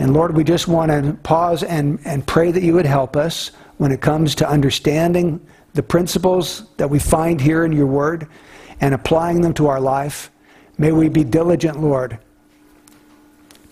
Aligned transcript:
And 0.00 0.14
Lord, 0.14 0.34
we 0.34 0.44
just 0.44 0.66
want 0.66 0.90
to 0.90 1.12
pause 1.22 1.62
and, 1.62 2.00
and 2.06 2.26
pray 2.26 2.50
that 2.52 2.62
you 2.62 2.72
would 2.72 2.86
help 2.86 3.16
us 3.16 3.50
when 3.76 3.92
it 3.92 4.00
comes 4.00 4.34
to 4.36 4.48
understanding 4.48 5.46
the 5.74 5.82
principles 5.82 6.64
that 6.78 6.88
we 6.88 6.98
find 6.98 7.38
here 7.38 7.66
in 7.66 7.72
your 7.72 7.86
word 7.86 8.26
and 8.80 8.94
applying 8.94 9.42
them 9.42 9.52
to 9.54 9.66
our 9.66 9.78
life. 9.78 10.30
May 10.78 10.92
we 10.92 11.10
be 11.10 11.22
diligent, 11.22 11.80
Lord, 11.82 12.18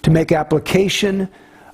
to 0.02 0.10
make 0.10 0.30
application 0.30 1.30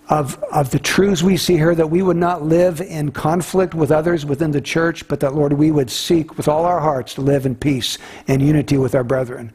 of, 0.09 0.41
of 0.53 0.71
the 0.71 0.79
truths 0.79 1.21
we 1.21 1.37
see 1.37 1.57
here, 1.57 1.75
that 1.75 1.91
we 1.91 2.03
would 2.03 2.17
not 2.17 2.45
live 2.45 2.81
in 2.81 3.11
conflict 3.11 3.75
with 3.75 3.91
others 3.91 4.25
within 4.25 4.53
the 4.53 4.61
church, 4.61 5.09
but 5.09 5.19
that, 5.19 5.35
Lord, 5.35 5.53
we 5.53 5.73
would 5.73 5.91
seek 5.91 6.37
with 6.37 6.47
all 6.47 6.65
our 6.65 6.79
hearts 6.79 7.15
to 7.15 7.23
live 7.23 7.45
in 7.45 7.57
peace 7.57 7.99
and 8.29 8.41
unity 8.41 8.79
with 8.79 8.95
our 8.95 9.05
brethren. 9.05 9.53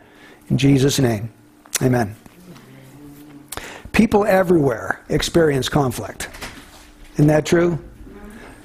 In 0.50 0.58
Jesus' 0.58 1.00
name, 1.00 1.32
amen. 1.82 2.18
People 4.00 4.24
everywhere 4.24 5.02
experience 5.10 5.68
conflict. 5.68 6.30
Isn't 7.16 7.28
that 7.28 7.46
true? 7.46 7.78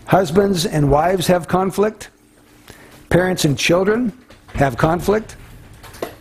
Husbands 0.07 0.65
and 0.65 0.89
wives 0.89 1.27
have 1.27 1.49
conflict. 1.49 2.11
Parents 3.09 3.45
and 3.45 3.59
children 3.59 4.17
have 4.55 4.77
conflict. 4.77 5.35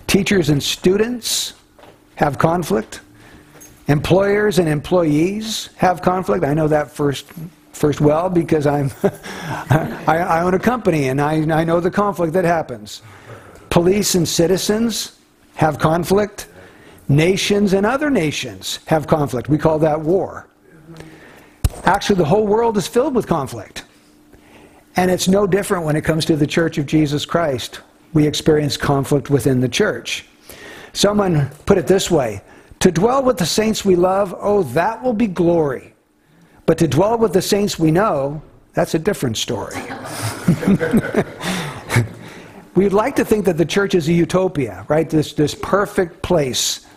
Teachers 0.08 0.50
and 0.50 0.64
students 0.64 1.54
have 2.16 2.40
conflict. 2.40 3.02
Employers 3.88 4.58
and 4.58 4.68
employees 4.68 5.70
have 5.76 6.02
conflict. 6.02 6.44
I 6.44 6.56
know 6.56 6.68
that 6.68 6.90
first, 6.90 7.28
first 7.72 8.02
well 8.02 8.32
because 8.32 8.66
I'm, 8.66 8.90
I, 9.04 10.26
I, 10.28 10.42
own 10.42 10.56
a 10.56 10.60
company 10.60 11.10
and 11.10 11.22
I, 11.22 11.34
I 11.56 11.64
know 11.64 11.80
the 11.80 11.92
conflict 11.92 12.34
that 12.34 12.46
happens. 12.46 13.04
Police 13.70 14.16
and 14.16 14.28
citizens 14.28 15.20
have 15.54 15.78
conflict. 15.78 16.48
Nations 17.10 17.74
and 17.74 17.86
other 17.86 18.10
nations 18.10 18.80
have 18.86 19.08
conflict. 19.08 19.50
We 19.50 19.58
call 19.58 19.80
that 19.80 20.00
war. 20.00 20.48
Actually, 21.84 22.16
the 22.16 22.26
whole 22.26 22.48
world 22.48 22.78
is 22.78 22.88
filled 22.88 23.14
with 23.14 23.28
conflict. 23.28 23.84
And 24.96 25.12
it's 25.12 25.28
no 25.28 25.46
different 25.48 25.86
when 25.86 25.96
it 25.96 26.04
comes 26.04 26.24
to 26.26 26.36
the 26.36 26.48
Church 26.48 26.78
of 26.78 26.86
Jesus 26.86 27.26
Christ. 27.26 27.82
We 28.14 28.28
experience 28.28 28.78
conflict 28.78 29.30
within 29.30 29.60
the 29.60 29.68
church. 29.68 30.26
Someone 30.94 31.50
put 31.66 31.78
it 31.78 31.88
this 31.88 32.12
way 32.12 32.42
To 32.80 32.92
dwell 32.92 33.24
with 33.24 33.38
the 33.38 33.46
saints 33.46 33.84
we 33.84 33.96
love, 33.96 34.36
oh, 34.38 34.64
that 34.64 35.02
will 35.04 35.14
be 35.14 35.28
glory. 35.28 35.94
But 36.66 36.78
to 36.78 36.88
dwell 36.88 37.18
with 37.18 37.34
the 37.34 37.42
saints 37.42 37.78
we 37.78 37.92
know, 37.92 38.42
that's 38.74 38.94
a 38.94 39.00
different 39.00 39.38
story. 39.38 39.76
We'd 42.76 42.94
like 42.94 43.16
to 43.18 43.26
think 43.26 43.46
that 43.46 43.58
the 43.58 43.66
church 43.66 43.94
is 43.94 44.08
a 44.08 44.14
utopia, 44.14 44.86
right? 44.88 45.10
This, 45.10 45.34
this 45.34 45.54
perfect 45.54 46.22
place 46.24 46.88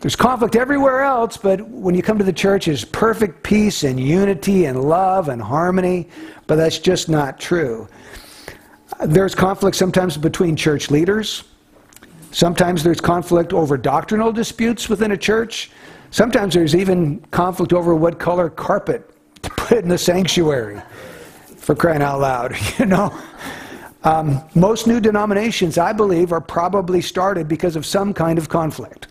there's 0.00 0.16
conflict 0.16 0.56
everywhere 0.56 1.02
else, 1.02 1.36
but 1.36 1.60
when 1.68 1.94
you 1.94 2.02
come 2.02 2.18
to 2.18 2.24
the 2.24 2.32
church, 2.32 2.66
there's 2.66 2.84
perfect 2.84 3.42
peace 3.42 3.82
and 3.82 3.98
unity 3.98 4.66
and 4.66 4.84
love 4.84 5.28
and 5.28 5.40
harmony, 5.40 6.08
but 6.46 6.56
that's 6.56 6.78
just 6.78 7.08
not 7.08 7.40
true. 7.40 7.88
There's 9.04 9.34
conflict 9.34 9.76
sometimes 9.76 10.16
between 10.16 10.54
church 10.54 10.90
leaders. 10.90 11.44
Sometimes 12.30 12.82
there's 12.82 13.00
conflict 13.00 13.52
over 13.52 13.78
doctrinal 13.78 14.32
disputes 14.32 14.88
within 14.88 15.12
a 15.12 15.16
church. 15.16 15.70
Sometimes 16.10 16.54
there's 16.54 16.74
even 16.74 17.20
conflict 17.30 17.72
over 17.72 17.94
what 17.94 18.18
color 18.18 18.50
carpet 18.50 19.10
to 19.42 19.50
put 19.50 19.78
in 19.78 19.88
the 19.88 19.98
sanctuary, 19.98 20.80
for 21.56 21.74
crying 21.74 22.02
out 22.02 22.20
loud, 22.20 22.54
you 22.78 22.86
know. 22.86 23.18
Um, 24.04 24.40
most 24.54 24.86
new 24.86 25.00
denominations, 25.00 25.78
I 25.78 25.92
believe, 25.92 26.32
are 26.32 26.40
probably 26.40 27.00
started 27.00 27.48
because 27.48 27.74
of 27.74 27.84
some 27.84 28.14
kind 28.14 28.38
of 28.38 28.48
conflict. 28.48 29.08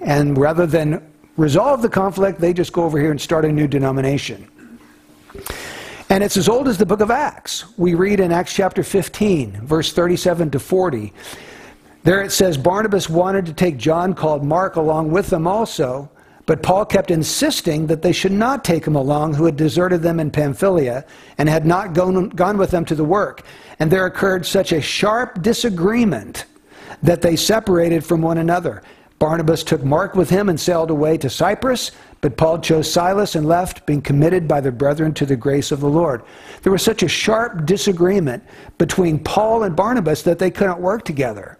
And 0.00 0.36
rather 0.36 0.66
than 0.66 1.02
resolve 1.36 1.82
the 1.82 1.88
conflict, 1.88 2.40
they 2.40 2.52
just 2.52 2.72
go 2.72 2.84
over 2.84 2.98
here 2.98 3.10
and 3.10 3.20
start 3.20 3.44
a 3.44 3.52
new 3.52 3.66
denomination. 3.66 4.48
And 6.08 6.22
it's 6.22 6.36
as 6.36 6.48
old 6.48 6.68
as 6.68 6.78
the 6.78 6.86
book 6.86 7.00
of 7.00 7.10
Acts. 7.10 7.76
We 7.76 7.94
read 7.94 8.20
in 8.20 8.30
Acts 8.30 8.54
chapter 8.54 8.82
15, 8.82 9.66
verse 9.66 9.92
37 9.92 10.50
to 10.52 10.60
40. 10.60 11.12
There 12.04 12.22
it 12.22 12.30
says 12.30 12.56
Barnabas 12.56 13.10
wanted 13.10 13.46
to 13.46 13.52
take 13.52 13.76
John, 13.76 14.14
called 14.14 14.44
Mark, 14.44 14.76
along 14.76 15.10
with 15.10 15.28
them 15.28 15.48
also, 15.48 16.08
but 16.46 16.62
Paul 16.62 16.84
kept 16.84 17.10
insisting 17.10 17.88
that 17.88 18.02
they 18.02 18.12
should 18.12 18.30
not 18.30 18.64
take 18.64 18.86
him 18.86 18.94
along, 18.94 19.34
who 19.34 19.44
had 19.44 19.56
deserted 19.56 20.02
them 20.02 20.20
in 20.20 20.30
Pamphylia 20.30 21.04
and 21.38 21.48
had 21.48 21.66
not 21.66 21.92
gone, 21.92 22.28
gone 22.28 22.56
with 22.56 22.70
them 22.70 22.84
to 22.84 22.94
the 22.94 23.04
work. 23.04 23.42
And 23.80 23.90
there 23.90 24.06
occurred 24.06 24.46
such 24.46 24.70
a 24.70 24.80
sharp 24.80 25.42
disagreement 25.42 26.44
that 27.02 27.20
they 27.20 27.34
separated 27.34 28.04
from 28.04 28.22
one 28.22 28.38
another. 28.38 28.84
Barnabas 29.18 29.64
took 29.64 29.82
Mark 29.82 30.14
with 30.14 30.28
him 30.28 30.48
and 30.48 30.60
sailed 30.60 30.90
away 30.90 31.16
to 31.18 31.30
Cyprus, 31.30 31.92
but 32.20 32.36
Paul 32.36 32.58
chose 32.58 32.90
Silas 32.90 33.34
and 33.34 33.46
left, 33.46 33.86
being 33.86 34.02
committed 34.02 34.46
by 34.46 34.60
the 34.60 34.70
brethren 34.70 35.14
to 35.14 35.24
the 35.24 35.36
grace 35.36 35.72
of 35.72 35.80
the 35.80 35.88
Lord. 35.88 36.22
There 36.62 36.72
was 36.72 36.82
such 36.82 37.02
a 37.02 37.08
sharp 37.08 37.64
disagreement 37.64 38.44
between 38.76 39.18
Paul 39.18 39.62
and 39.62 39.74
Barnabas 39.74 40.22
that 40.22 40.38
they 40.38 40.50
couldn't 40.50 40.80
work 40.80 41.04
together. 41.04 41.58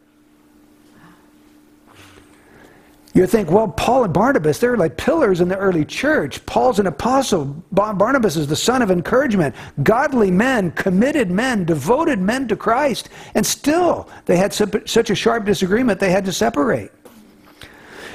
You 3.15 3.27
think, 3.27 3.50
well, 3.50 3.69
Paul 3.69 4.05
and 4.05 4.12
Barnabas, 4.12 4.59
they're 4.59 4.77
like 4.77 4.99
pillars 4.99 5.41
in 5.41 5.49
the 5.49 5.56
early 5.56 5.87
church. 5.87 6.45
Paul's 6.45 6.78
an 6.78 6.87
apostle. 6.87 7.47
Barnabas 7.72 8.37
is 8.37 8.47
the 8.47 8.56
son 8.56 8.83
of 8.83 8.91
encouragement. 8.91 9.55
Godly 9.83 10.31
men, 10.31 10.72
committed 10.72 11.31
men, 11.31 11.65
devoted 11.65 12.19
men 12.19 12.47
to 12.49 12.56
Christ. 12.56 13.09
And 13.34 13.47
still, 13.47 14.11
they 14.27 14.37
had 14.37 14.53
such 14.53 15.09
a 15.09 15.15
sharp 15.15 15.47
disagreement, 15.47 15.99
they 15.99 16.11
had 16.11 16.27
to 16.27 16.33
separate. 16.33 16.91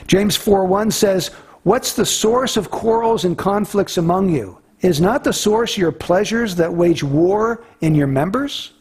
James 0.08 0.36
4:1 0.36 0.92
says, 0.92 1.32
"What's 1.64 1.94
the 1.94 2.06
source 2.06 2.58
of 2.58 2.72
quarrels 2.72 3.26
and 3.26 3.38
conflicts 3.38 3.98
among 3.98 4.30
you? 4.30 4.58
Is 4.82 5.00
not 5.00 5.24
the 5.24 5.34
source 5.34 5.78
your 5.78 5.92
pleasures 5.92 6.56
that 6.56 6.74
wage 6.74 7.04
war 7.04 7.62
in 7.82 7.96
your 7.96 8.08
members?" 8.08 8.72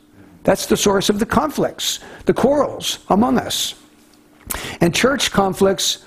That's 0.45 0.67
the 0.67 0.77
source 0.77 1.11
of 1.11 1.19
the 1.19 1.27
conflicts, 1.27 1.99
the 2.25 2.33
quarrels 2.33 3.01
among 3.09 3.39
us. 3.39 3.75
And 4.81 4.95
church 4.95 5.31
conflicts 5.31 5.99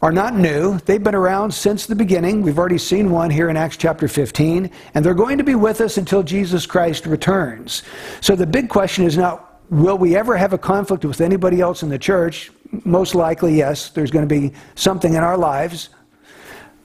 are 0.00 0.12
not 0.12 0.36
new. 0.36 0.78
They've 0.86 1.02
been 1.02 1.14
around 1.14 1.54
since 1.54 1.86
the 1.86 1.94
beginning. 1.94 2.42
We've 2.42 2.58
already 2.58 2.78
seen 2.78 3.10
one 3.10 3.30
here 3.30 3.48
in 3.48 3.56
Acts 3.56 3.76
chapter 3.76 4.08
15, 4.08 4.70
and 4.94 5.04
they're 5.04 5.14
going 5.14 5.38
to 5.38 5.44
be 5.44 5.54
with 5.54 5.80
us 5.80 5.96
until 5.96 6.24
Jesus 6.24 6.66
Christ 6.66 7.06
returns. 7.06 7.82
So 8.20 8.34
the 8.34 8.46
big 8.46 8.68
question 8.68 9.04
is 9.04 9.16
not 9.16 9.48
will 9.70 9.96
we 9.96 10.16
ever 10.16 10.36
have 10.36 10.52
a 10.52 10.58
conflict 10.58 11.04
with 11.04 11.20
anybody 11.20 11.60
else 11.60 11.82
in 11.82 11.88
the 11.88 11.98
church? 11.98 12.50
Most 12.84 13.14
likely, 13.14 13.56
yes, 13.56 13.90
there's 13.90 14.10
going 14.10 14.26
to 14.26 14.40
be 14.40 14.52
something 14.74 15.14
in 15.14 15.22
our 15.22 15.36
lives. 15.36 15.90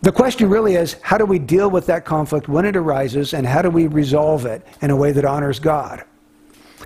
The 0.02 0.12
question 0.12 0.50
really 0.50 0.76
is 0.76 0.98
how 1.02 1.18
do 1.18 1.26
we 1.26 1.40
deal 1.40 1.72
with 1.72 1.86
that 1.88 2.06
conflict 2.06 2.48
when 2.48 2.66
it 2.66 2.76
arises, 2.76 3.34
and 3.34 3.48
how 3.48 3.62
do 3.62 3.70
we 3.70 3.88
resolve 3.88 4.46
it 4.46 4.66
in 4.82 4.92
a 4.92 4.96
way 4.96 5.12
that 5.12 5.26
honors 5.26 5.60
God? 5.60 6.04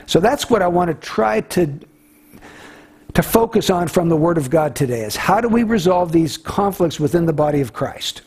So 0.05 0.19
that's 0.19 0.49
what 0.49 0.61
I 0.61 0.67
want 0.67 0.89
to 0.89 0.93
try 0.93 1.41
to, 1.41 1.79
to 3.13 3.23
focus 3.23 3.69
on 3.69 3.87
from 3.87 4.09
the 4.09 4.15
Word 4.15 4.37
of 4.37 4.49
God 4.49 4.75
today 4.75 5.01
is 5.01 5.15
how 5.15 5.41
do 5.41 5.49
we 5.49 5.63
resolve 5.63 6.11
these 6.11 6.37
conflicts 6.37 6.99
within 6.99 7.25
the 7.25 7.33
body 7.33 7.61
of 7.61 7.73
Christ? 7.73 8.21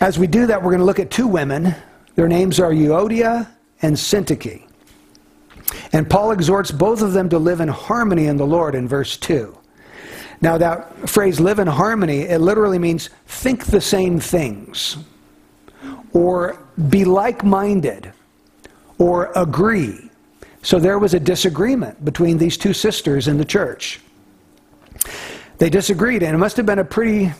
As 0.00 0.18
we 0.18 0.26
do 0.26 0.46
that, 0.46 0.62
we're 0.62 0.70
going 0.70 0.80
to 0.80 0.86
look 0.86 0.98
at 0.98 1.10
two 1.10 1.26
women. 1.26 1.74
Their 2.14 2.28
names 2.28 2.58
are 2.58 2.72
Euodia 2.72 3.48
and 3.82 3.94
Syntyche. 3.94 4.69
And 5.92 6.08
Paul 6.08 6.30
exhorts 6.30 6.70
both 6.70 7.02
of 7.02 7.12
them 7.12 7.28
to 7.30 7.38
live 7.38 7.60
in 7.60 7.68
harmony 7.68 8.26
in 8.26 8.36
the 8.36 8.46
Lord 8.46 8.74
in 8.74 8.86
verse 8.86 9.16
2. 9.16 9.56
Now, 10.40 10.56
that 10.56 11.08
phrase, 11.08 11.38
live 11.38 11.58
in 11.58 11.66
harmony, 11.66 12.20
it 12.20 12.40
literally 12.40 12.78
means 12.78 13.10
think 13.26 13.66
the 13.66 13.80
same 13.80 14.18
things, 14.18 14.96
or 16.12 16.58
be 16.88 17.04
like 17.04 17.44
minded, 17.44 18.12
or 18.98 19.30
agree. 19.36 20.10
So 20.62 20.78
there 20.78 20.98
was 20.98 21.12
a 21.14 21.20
disagreement 21.20 22.04
between 22.04 22.38
these 22.38 22.56
two 22.56 22.72
sisters 22.72 23.28
in 23.28 23.36
the 23.36 23.44
church. 23.44 24.00
They 25.58 25.68
disagreed, 25.68 26.22
and 26.22 26.34
it 26.34 26.38
must 26.38 26.56
have 26.56 26.64
been 26.64 26.78
a 26.78 26.84
pretty 26.84 27.32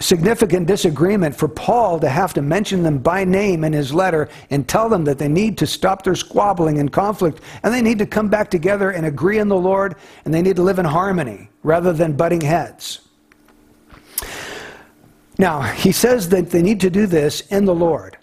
significant 0.00 0.66
disagreement 0.66 1.36
for 1.36 1.48
Paul 1.48 2.00
to 2.00 2.08
have 2.08 2.34
to 2.34 2.42
mention 2.42 2.82
them 2.82 2.98
by 2.98 3.24
name 3.24 3.64
in 3.64 3.72
his 3.72 3.94
letter 3.94 4.28
and 4.50 4.68
tell 4.68 4.88
them 4.88 5.04
that 5.04 5.18
they 5.18 5.28
need 5.28 5.56
to 5.58 5.66
stop 5.66 6.02
their 6.02 6.16
squabbling 6.16 6.78
and 6.78 6.92
conflict 6.92 7.40
and 7.62 7.72
they 7.72 7.82
need 7.82 7.98
to 7.98 8.06
come 8.06 8.28
back 8.28 8.50
together 8.50 8.90
and 8.90 9.06
agree 9.06 9.38
in 9.38 9.48
the 9.48 9.56
Lord 9.56 9.96
and 10.24 10.34
they 10.34 10.42
need 10.42 10.56
to 10.56 10.62
live 10.62 10.78
in 10.78 10.84
harmony 10.84 11.48
rather 11.62 11.92
than 11.92 12.16
butting 12.16 12.40
heads. 12.40 13.08
Now, 15.38 15.62
he 15.62 15.92
says 15.92 16.28
that 16.28 16.50
they 16.50 16.62
need 16.62 16.80
to 16.80 16.90
do 16.90 17.06
this 17.06 17.40
in 17.48 17.64
the 17.64 17.74
Lord. 17.74 18.18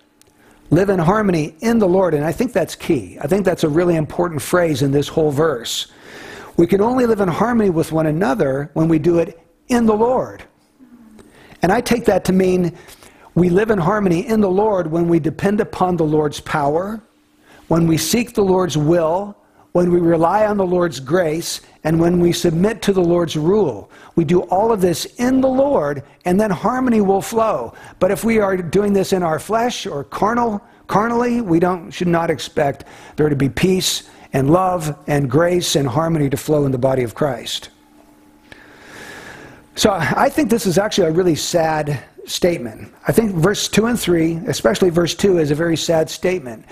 Live 0.70 0.90
in 0.90 1.00
harmony 1.00 1.56
in 1.60 1.80
the 1.80 1.88
Lord, 1.88 2.14
and 2.14 2.24
I 2.24 2.32
think 2.32 2.54
that's 2.54 2.76
key. 2.76 3.18
I 3.20 3.28
think 3.28 3.44
that's 3.44 3.66
a 3.66 3.70
really 3.70 3.98
important 3.98 4.42
phrase 4.42 4.82
in 4.82 4.92
this 4.92 5.10
whole 5.10 5.32
verse. 5.32 5.92
We 6.56 6.66
can 6.66 6.80
only 6.80 7.06
live 7.06 7.20
in 7.20 7.28
harmony 7.28 7.70
with 7.70 7.92
one 7.92 8.08
another 8.08 8.70
when 8.74 8.88
we 8.88 8.98
do 8.98 9.20
it 9.20 9.46
in 9.68 9.86
the 9.86 9.96
Lord. 9.96 10.44
And 11.62 11.72
I 11.72 11.82
take 11.82 12.06
that 12.06 12.26
to 12.26 12.34
mean 12.34 12.78
we 13.36 13.50
live 13.50 13.70
in 13.70 13.80
harmony 13.80 14.28
in 14.28 14.42
the 14.42 14.50
Lord 14.50 14.92
when 14.92 15.08
we 15.08 15.20
depend 15.20 15.62
upon 15.62 15.96
the 15.96 16.04
Lord's 16.04 16.40
power, 16.40 17.02
when 17.68 17.88
we 17.88 17.98
seek 17.98 18.34
the 18.34 18.44
Lord's 18.44 18.78
will, 18.78 19.38
when 19.72 19.90
we 19.90 20.00
rely 20.00 20.46
on 20.46 20.58
the 20.58 20.66
Lord's 20.66 21.00
grace, 21.00 21.62
and 21.86 22.00
when 22.00 22.20
we 22.20 22.34
submit 22.34 22.82
to 22.82 22.94
the 22.94 23.02
Lord's 23.02 23.38
rule. 23.38 23.90
We 24.16 24.26
do 24.26 24.42
all 24.44 24.72
of 24.72 24.82
this 24.82 25.06
in 25.16 25.40
the 25.40 25.48
Lord, 25.48 26.04
and 26.26 26.40
then 26.40 26.52
harmony 26.52 27.00
will 27.00 27.22
flow. 27.22 27.74
But 28.00 28.12
if 28.12 28.26
we 28.26 28.40
are 28.40 28.58
doing 28.58 28.92
this 28.92 29.14
in 29.14 29.24
our 29.24 29.40
flesh 29.40 29.86
or 29.86 30.04
carnal, 30.04 30.62
carnally, 30.88 31.40
we 31.40 31.60
don't, 31.60 31.90
should 31.92 32.10
not 32.10 32.30
expect 32.30 32.84
there 33.16 33.30
to 33.30 33.36
be 33.36 33.48
peace 33.48 34.10
and 34.34 34.50
love 34.50 34.98
and 35.08 35.30
grace 35.30 35.76
and 35.78 35.88
harmony 35.88 36.30
to 36.30 36.38
flow 36.38 36.66
in 36.66 36.72
the 36.74 36.78
body 36.78 37.04
of 37.04 37.16
Christ. 37.16 37.70
So 39.76 39.92
I 39.92 40.30
think 40.30 40.50
this 40.50 40.66
is 40.66 40.78
actually 40.78 41.08
a 41.08 41.12
really 41.12 41.36
sad 41.36 42.04
statement. 42.26 42.94
I 43.08 43.12
think 43.12 43.34
verse 43.34 43.68
2 43.68 43.88
and 43.88 44.00
3, 44.00 44.42
especially 44.48 44.90
verse 44.90 45.16
2, 45.16 45.40
is 45.40 45.52
a 45.52 45.56
very 45.56 45.78
sad 45.78 46.10
statement 46.10 46.66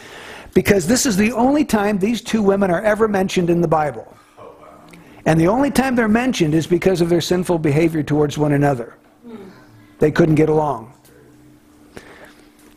because 0.54 0.88
this 0.88 1.06
is 1.06 1.16
the 1.16 1.31
only 1.31 1.63
time 1.63 1.98
these 1.98 2.22
two 2.22 2.42
women 2.42 2.72
are 2.72 2.81
ever 2.81 3.07
mentioned 3.07 3.50
in 3.50 3.62
the 3.62 3.68
Bible. 3.68 4.16
And 5.25 5.40
the 5.40 5.48
only 5.48 5.69
time 5.69 5.96
they're 5.96 6.07
mentioned 6.07 6.54
is 6.54 6.66
because 6.66 7.01
of 7.01 7.10
their 7.10 7.22
sinful 7.22 7.60
behavior 7.60 8.04
towards 8.04 8.38
one 8.38 8.54
another. 8.54 8.98
They 10.00 10.12
couldn't 10.12 10.36
get 10.36 10.50
along. 10.50 10.94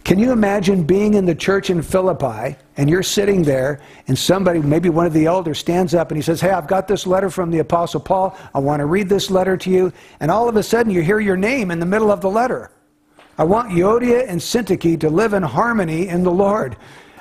Can 0.04 0.18
you 0.18 0.32
imagine 0.32 0.82
being 0.82 1.14
in 1.14 1.24
the 1.24 1.34
church 1.34 1.70
in 1.70 1.80
Philippi 1.80 2.56
and 2.76 2.90
you're 2.90 3.04
sitting 3.04 3.42
there 3.42 3.80
and 4.08 4.18
somebody, 4.18 4.60
maybe 4.60 4.88
one 4.88 5.06
of 5.06 5.12
the 5.12 5.26
elders, 5.26 5.58
stands 5.58 5.94
up 5.94 6.10
and 6.10 6.18
he 6.18 6.22
says, 6.22 6.40
Hey, 6.40 6.50
I've 6.50 6.66
got 6.66 6.88
this 6.88 7.06
letter 7.06 7.30
from 7.30 7.50
the 7.50 7.60
Apostle 7.60 8.00
Paul. 8.00 8.36
I 8.52 8.58
want 8.58 8.80
to 8.80 8.86
read 8.86 9.08
this 9.08 9.30
letter 9.30 9.56
to 9.58 9.70
you. 9.70 9.92
And 10.18 10.30
all 10.30 10.48
of 10.48 10.56
a 10.56 10.62
sudden 10.62 10.92
you 10.92 11.02
hear 11.02 11.20
your 11.20 11.36
name 11.36 11.70
in 11.70 11.78
the 11.78 11.86
middle 11.86 12.10
of 12.10 12.20
the 12.20 12.30
letter. 12.30 12.72
I 13.38 13.44
want 13.44 13.70
Euodia 13.70 14.28
and 14.28 14.40
Syntyche 14.40 14.98
to 15.00 15.08
live 15.08 15.34
in 15.34 15.42
harmony 15.42 16.08
in 16.08 16.24
the 16.24 16.32
Lord. 16.32 16.76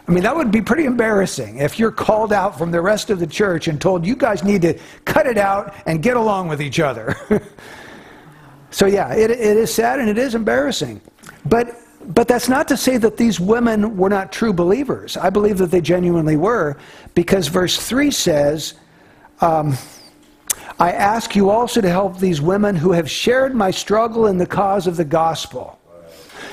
I 0.08 0.12
mean, 0.12 0.24
that 0.24 0.36
would 0.36 0.52
be 0.52 0.62
pretty 0.62 0.86
embarrassing 0.86 1.60
if 1.60 1.78
you're 1.78 1.92
called 1.92 2.34
out 2.34 2.58
from 2.58 2.72
the 2.72 2.82
rest 2.82 3.12
of 3.12 3.20
the 3.20 3.28
church 3.28 3.68
and 3.68 3.80
told 3.80 4.06
you 4.06 4.16
guys 4.16 4.44
need 4.44 4.64
to 4.64 4.78
cut 5.06 5.28
it 5.28 5.38
out 5.38 5.76
and 5.86 6.02
get 6.02 6.18
along 6.18 6.48
with 6.48 6.62
each 6.62 6.80
other. 6.80 7.16
so, 8.72 8.88
yeah, 8.88 9.14
it, 9.14 9.30
it 9.30 9.58
is 9.58 9.74
sad 9.74 10.00
and 10.00 10.10
it 10.10 10.18
is 10.18 10.34
embarrassing. 10.36 11.00
But 11.46 11.81
but 12.08 12.28
that's 12.28 12.50
not 12.50 12.68
to 12.70 12.78
say 12.78 12.98
that 12.98 13.18
these 13.18 13.40
women 13.40 13.98
were 13.98 14.10
not 14.10 14.32
true 14.32 14.54
believers. 14.54 15.18
I 15.18 15.30
believe 15.30 15.58
that 15.60 15.72
they 15.72 15.82
genuinely 15.82 16.36
were, 16.36 16.78
because 17.14 17.48
verse 17.48 17.78
3 17.78 18.12
says, 18.12 18.76
um, 19.42 19.78
I 20.80 20.92
ask 20.92 21.36
you 21.36 21.50
also 21.50 21.82
to 21.82 21.90
help 21.90 22.20
these 22.20 22.42
women 22.42 22.76
who 22.76 22.92
have 22.92 23.10
shared 23.10 23.56
my 23.56 23.70
struggle 23.72 24.28
in 24.28 24.38
the 24.38 24.48
cause 24.48 24.88
of 24.88 24.98
the 24.98 25.06
gospel. 25.06 25.80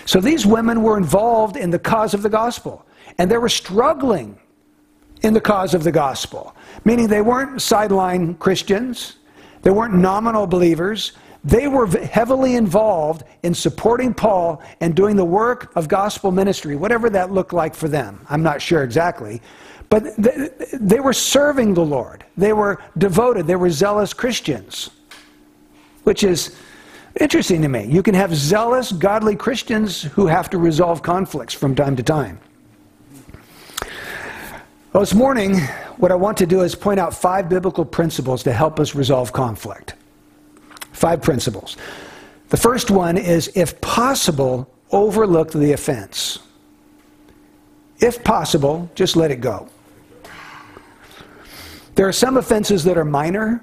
So 0.04 0.20
these 0.20 0.44
women 0.44 0.82
were 0.82 0.96
involved 0.96 1.56
in 1.56 1.70
the 1.70 1.78
cause 1.78 2.14
of 2.14 2.22
the 2.22 2.28
gospel, 2.28 2.84
and 3.18 3.30
they 3.30 3.38
were 3.38 3.48
struggling 3.48 4.38
in 5.22 5.34
the 5.34 5.40
cause 5.40 5.74
of 5.74 5.82
the 5.82 5.92
gospel, 5.92 6.54
meaning 6.84 7.08
they 7.08 7.22
weren't 7.22 7.60
sideline 7.60 8.34
Christians, 8.34 9.16
they 9.62 9.70
weren't 9.70 9.94
nominal 9.94 10.46
believers, 10.46 11.12
they 11.44 11.68
were 11.68 11.86
heavily 11.86 12.56
involved 12.56 13.24
in 13.42 13.54
supporting 13.54 14.12
Paul 14.12 14.62
and 14.80 14.94
doing 14.94 15.16
the 15.16 15.24
work 15.24 15.72
of 15.76 15.88
gospel 15.88 16.32
ministry, 16.32 16.76
whatever 16.76 17.08
that 17.10 17.30
looked 17.30 17.52
like 17.52 17.74
for 17.74 17.88
them. 17.88 18.24
I'm 18.28 18.42
not 18.42 18.60
sure 18.60 18.82
exactly. 18.82 19.40
But 19.88 20.14
they 20.16 21.00
were 21.00 21.12
serving 21.12 21.74
the 21.74 21.84
Lord. 21.84 22.24
They 22.36 22.52
were 22.52 22.82
devoted. 22.98 23.46
They 23.46 23.56
were 23.56 23.70
zealous 23.70 24.12
Christians, 24.12 24.90
which 26.04 26.24
is 26.24 26.56
interesting 27.20 27.62
to 27.62 27.68
me. 27.68 27.86
You 27.86 28.02
can 28.02 28.14
have 28.14 28.34
zealous, 28.34 28.92
godly 28.92 29.34
Christians 29.34 30.02
who 30.02 30.26
have 30.26 30.50
to 30.50 30.58
resolve 30.58 31.02
conflicts 31.02 31.54
from 31.54 31.74
time 31.74 31.96
to 31.96 32.02
time. 32.02 32.38
Well, 34.92 35.02
this 35.02 35.14
morning, 35.14 35.58
what 35.96 36.12
I 36.12 36.16
want 36.16 36.36
to 36.38 36.46
do 36.46 36.62
is 36.62 36.74
point 36.74 37.00
out 37.00 37.14
five 37.14 37.48
biblical 37.48 37.84
principles 37.84 38.42
to 38.42 38.52
help 38.52 38.80
us 38.80 38.94
resolve 38.94 39.32
conflict. 39.32 39.94
Five 40.98 41.22
principles. 41.22 41.76
The 42.48 42.56
first 42.56 42.90
one 42.90 43.16
is 43.16 43.52
if 43.54 43.80
possible, 43.80 44.68
overlook 44.90 45.52
the 45.52 45.70
offense. 45.70 46.40
If 48.00 48.24
possible, 48.24 48.90
just 48.96 49.14
let 49.14 49.30
it 49.30 49.40
go. 49.40 49.68
There 51.94 52.08
are 52.08 52.12
some 52.12 52.36
offenses 52.36 52.82
that 52.82 52.98
are 52.98 53.04
minor, 53.04 53.62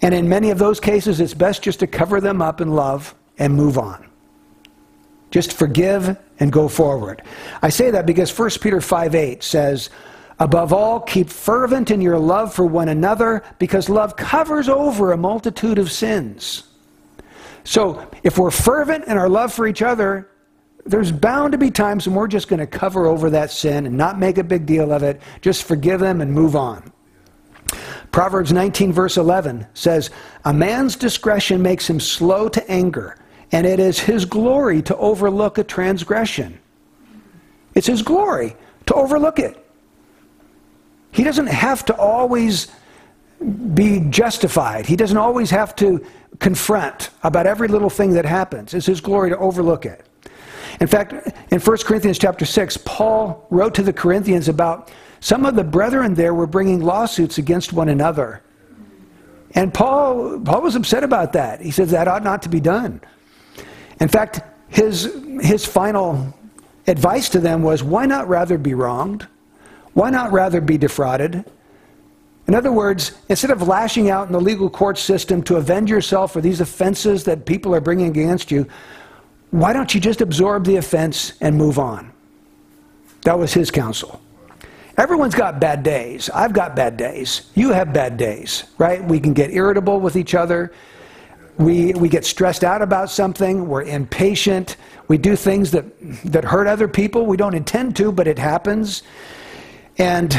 and 0.00 0.14
in 0.14 0.26
many 0.26 0.48
of 0.48 0.58
those 0.58 0.80
cases, 0.80 1.20
it's 1.20 1.34
best 1.34 1.62
just 1.62 1.80
to 1.80 1.86
cover 1.86 2.22
them 2.22 2.40
up 2.40 2.62
in 2.62 2.70
love 2.70 3.14
and 3.38 3.54
move 3.54 3.76
on. 3.76 4.06
Just 5.30 5.52
forgive 5.52 6.16
and 6.40 6.50
go 6.50 6.68
forward. 6.68 7.20
I 7.60 7.68
say 7.68 7.90
that 7.90 8.06
because 8.06 8.36
1 8.36 8.48
Peter 8.62 8.80
5 8.80 9.14
8 9.14 9.42
says, 9.42 9.90
Above 10.38 10.72
all, 10.72 11.00
keep 11.00 11.30
fervent 11.30 11.90
in 11.90 12.00
your 12.00 12.18
love 12.18 12.52
for 12.52 12.66
one 12.66 12.88
another, 12.88 13.42
because 13.58 13.88
love 13.88 14.16
covers 14.16 14.68
over 14.68 15.12
a 15.12 15.16
multitude 15.16 15.78
of 15.78 15.90
sins. 15.90 16.64
So, 17.64 18.06
if 18.22 18.38
we're 18.38 18.50
fervent 18.50 19.06
in 19.06 19.16
our 19.16 19.28
love 19.28 19.52
for 19.52 19.66
each 19.66 19.82
other, 19.82 20.28
there's 20.84 21.10
bound 21.10 21.52
to 21.52 21.58
be 21.58 21.70
times 21.70 22.06
when 22.06 22.14
we're 22.14 22.28
just 22.28 22.48
going 22.48 22.60
to 22.60 22.66
cover 22.66 23.06
over 23.06 23.30
that 23.30 23.50
sin 23.50 23.86
and 23.86 23.96
not 23.96 24.18
make 24.18 24.38
a 24.38 24.44
big 24.44 24.66
deal 24.66 24.92
of 24.92 25.02
it, 25.02 25.20
just 25.40 25.64
forgive 25.64 26.00
them 26.00 26.20
and 26.20 26.32
move 26.32 26.54
on. 26.54 26.92
Proverbs 28.12 28.52
19, 28.52 28.92
verse 28.92 29.16
11 29.16 29.66
says, 29.74 30.10
A 30.44 30.52
man's 30.52 30.96
discretion 30.96 31.60
makes 31.60 31.88
him 31.88 31.98
slow 31.98 32.48
to 32.48 32.70
anger, 32.70 33.16
and 33.52 33.66
it 33.66 33.80
is 33.80 33.98
his 33.98 34.24
glory 34.24 34.80
to 34.82 34.96
overlook 34.96 35.58
a 35.58 35.64
transgression. 35.64 36.58
It's 37.74 37.88
his 37.88 38.02
glory 38.02 38.54
to 38.86 38.94
overlook 38.94 39.38
it. 39.38 39.65
He 41.16 41.24
doesn't 41.24 41.46
have 41.46 41.82
to 41.86 41.96
always 41.96 42.68
be 43.72 44.00
justified. 44.10 44.84
He 44.84 44.96
doesn't 44.96 45.16
always 45.16 45.48
have 45.48 45.74
to 45.76 46.04
confront 46.40 47.08
about 47.22 47.46
every 47.46 47.68
little 47.68 47.88
thing 47.88 48.12
that 48.12 48.26
happens. 48.26 48.74
It's 48.74 48.84
his 48.84 49.00
glory 49.00 49.30
to 49.30 49.38
overlook 49.38 49.86
it. 49.86 50.04
In 50.78 50.86
fact, 50.86 51.14
in 51.50 51.58
1 51.58 51.76
Corinthians 51.78 52.18
chapter 52.18 52.44
6, 52.44 52.76
Paul 52.84 53.46
wrote 53.48 53.74
to 53.76 53.82
the 53.82 53.94
Corinthians 53.94 54.48
about 54.48 54.92
some 55.20 55.46
of 55.46 55.56
the 55.56 55.64
brethren 55.64 56.12
there 56.12 56.34
were 56.34 56.46
bringing 56.46 56.82
lawsuits 56.82 57.38
against 57.38 57.72
one 57.72 57.88
another. 57.88 58.42
And 59.54 59.72
Paul, 59.72 60.38
Paul 60.40 60.60
was 60.60 60.76
upset 60.76 61.02
about 61.02 61.32
that. 61.32 61.62
He 61.62 61.70
says 61.70 61.92
that 61.92 62.08
ought 62.08 62.24
not 62.24 62.42
to 62.42 62.50
be 62.50 62.60
done. 62.60 63.00
In 64.00 64.08
fact, 64.08 64.42
his, 64.68 65.16
his 65.40 65.64
final 65.64 66.34
advice 66.86 67.30
to 67.30 67.40
them 67.40 67.62
was 67.62 67.82
why 67.82 68.04
not 68.04 68.28
rather 68.28 68.58
be 68.58 68.74
wronged? 68.74 69.26
Why 69.96 70.10
not 70.10 70.30
rather 70.30 70.60
be 70.60 70.76
defrauded? 70.76 71.42
In 72.46 72.54
other 72.54 72.70
words, 72.70 73.12
instead 73.30 73.50
of 73.50 73.66
lashing 73.66 74.10
out 74.10 74.26
in 74.26 74.32
the 74.34 74.40
legal 74.40 74.68
court 74.68 74.98
system 74.98 75.42
to 75.44 75.56
avenge 75.56 75.88
yourself 75.88 76.34
for 76.34 76.42
these 76.42 76.60
offenses 76.60 77.24
that 77.24 77.46
people 77.46 77.74
are 77.74 77.80
bringing 77.80 78.08
against 78.08 78.50
you, 78.50 78.66
why 79.52 79.72
don't 79.72 79.94
you 79.94 80.00
just 80.02 80.20
absorb 80.20 80.66
the 80.66 80.76
offense 80.76 81.32
and 81.40 81.56
move 81.56 81.78
on? 81.78 82.12
That 83.22 83.38
was 83.38 83.54
his 83.54 83.70
counsel. 83.70 84.20
Everyone's 84.98 85.34
got 85.34 85.60
bad 85.60 85.82
days. 85.82 86.28
I've 86.28 86.52
got 86.52 86.76
bad 86.76 86.98
days. 86.98 87.50
You 87.54 87.70
have 87.70 87.94
bad 87.94 88.18
days, 88.18 88.64
right? 88.76 89.02
We 89.02 89.18
can 89.18 89.32
get 89.32 89.50
irritable 89.50 89.98
with 89.98 90.14
each 90.14 90.34
other. 90.34 90.74
We, 91.56 91.94
we 91.94 92.10
get 92.10 92.26
stressed 92.26 92.64
out 92.64 92.82
about 92.82 93.08
something. 93.08 93.66
We're 93.66 93.84
impatient. 93.84 94.76
We 95.08 95.16
do 95.16 95.36
things 95.36 95.70
that, 95.70 95.86
that 96.30 96.44
hurt 96.44 96.66
other 96.66 96.86
people. 96.86 97.24
We 97.24 97.38
don't 97.38 97.54
intend 97.54 97.96
to, 97.96 98.12
but 98.12 98.28
it 98.28 98.38
happens. 98.38 99.02
And 99.98 100.32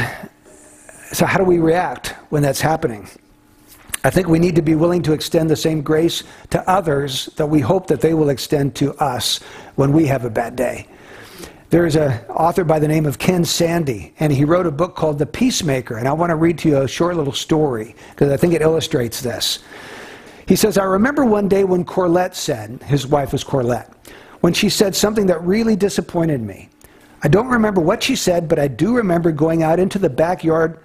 so, 1.12 1.26
how 1.26 1.38
do 1.38 1.44
we 1.44 1.58
react 1.58 2.08
when 2.30 2.42
that's 2.42 2.60
happening? 2.60 3.08
I 4.04 4.10
think 4.10 4.28
we 4.28 4.38
need 4.38 4.54
to 4.56 4.62
be 4.62 4.76
willing 4.76 5.02
to 5.02 5.12
extend 5.12 5.50
the 5.50 5.56
same 5.56 5.82
grace 5.82 6.22
to 6.50 6.70
others 6.70 7.26
that 7.36 7.46
we 7.46 7.60
hope 7.60 7.88
that 7.88 8.00
they 8.00 8.14
will 8.14 8.28
extend 8.28 8.76
to 8.76 8.94
us 8.94 9.40
when 9.74 9.92
we 9.92 10.06
have 10.06 10.24
a 10.24 10.30
bad 10.30 10.54
day. 10.54 10.86
There's 11.70 11.96
an 11.96 12.24
author 12.28 12.64
by 12.64 12.78
the 12.78 12.88
name 12.88 13.04
of 13.04 13.18
Ken 13.18 13.44
Sande, 13.44 14.12
and 14.20 14.32
he 14.32 14.44
wrote 14.44 14.66
a 14.66 14.70
book 14.70 14.96
called 14.96 15.18
The 15.18 15.26
Peacemaker. 15.26 15.98
And 15.98 16.08
I 16.08 16.12
want 16.12 16.30
to 16.30 16.36
read 16.36 16.58
to 16.58 16.68
you 16.68 16.82
a 16.82 16.88
short 16.88 17.16
little 17.16 17.32
story 17.32 17.94
because 18.10 18.30
I 18.30 18.36
think 18.38 18.54
it 18.54 18.62
illustrates 18.62 19.20
this. 19.20 19.58
He 20.46 20.56
says, 20.56 20.78
I 20.78 20.84
remember 20.84 21.26
one 21.26 21.46
day 21.46 21.64
when 21.64 21.84
Corlette 21.84 22.34
said, 22.34 22.82
his 22.84 23.06
wife 23.06 23.32
was 23.32 23.44
Corlette, 23.44 23.92
when 24.40 24.54
she 24.54 24.70
said 24.70 24.96
something 24.96 25.26
that 25.26 25.42
really 25.42 25.76
disappointed 25.76 26.40
me. 26.40 26.70
I 27.22 27.28
don't 27.28 27.48
remember 27.48 27.80
what 27.80 28.02
she 28.02 28.14
said, 28.14 28.48
but 28.48 28.58
I 28.58 28.68
do 28.68 28.96
remember 28.96 29.32
going 29.32 29.62
out 29.62 29.80
into 29.80 29.98
the 29.98 30.10
backyard 30.10 30.78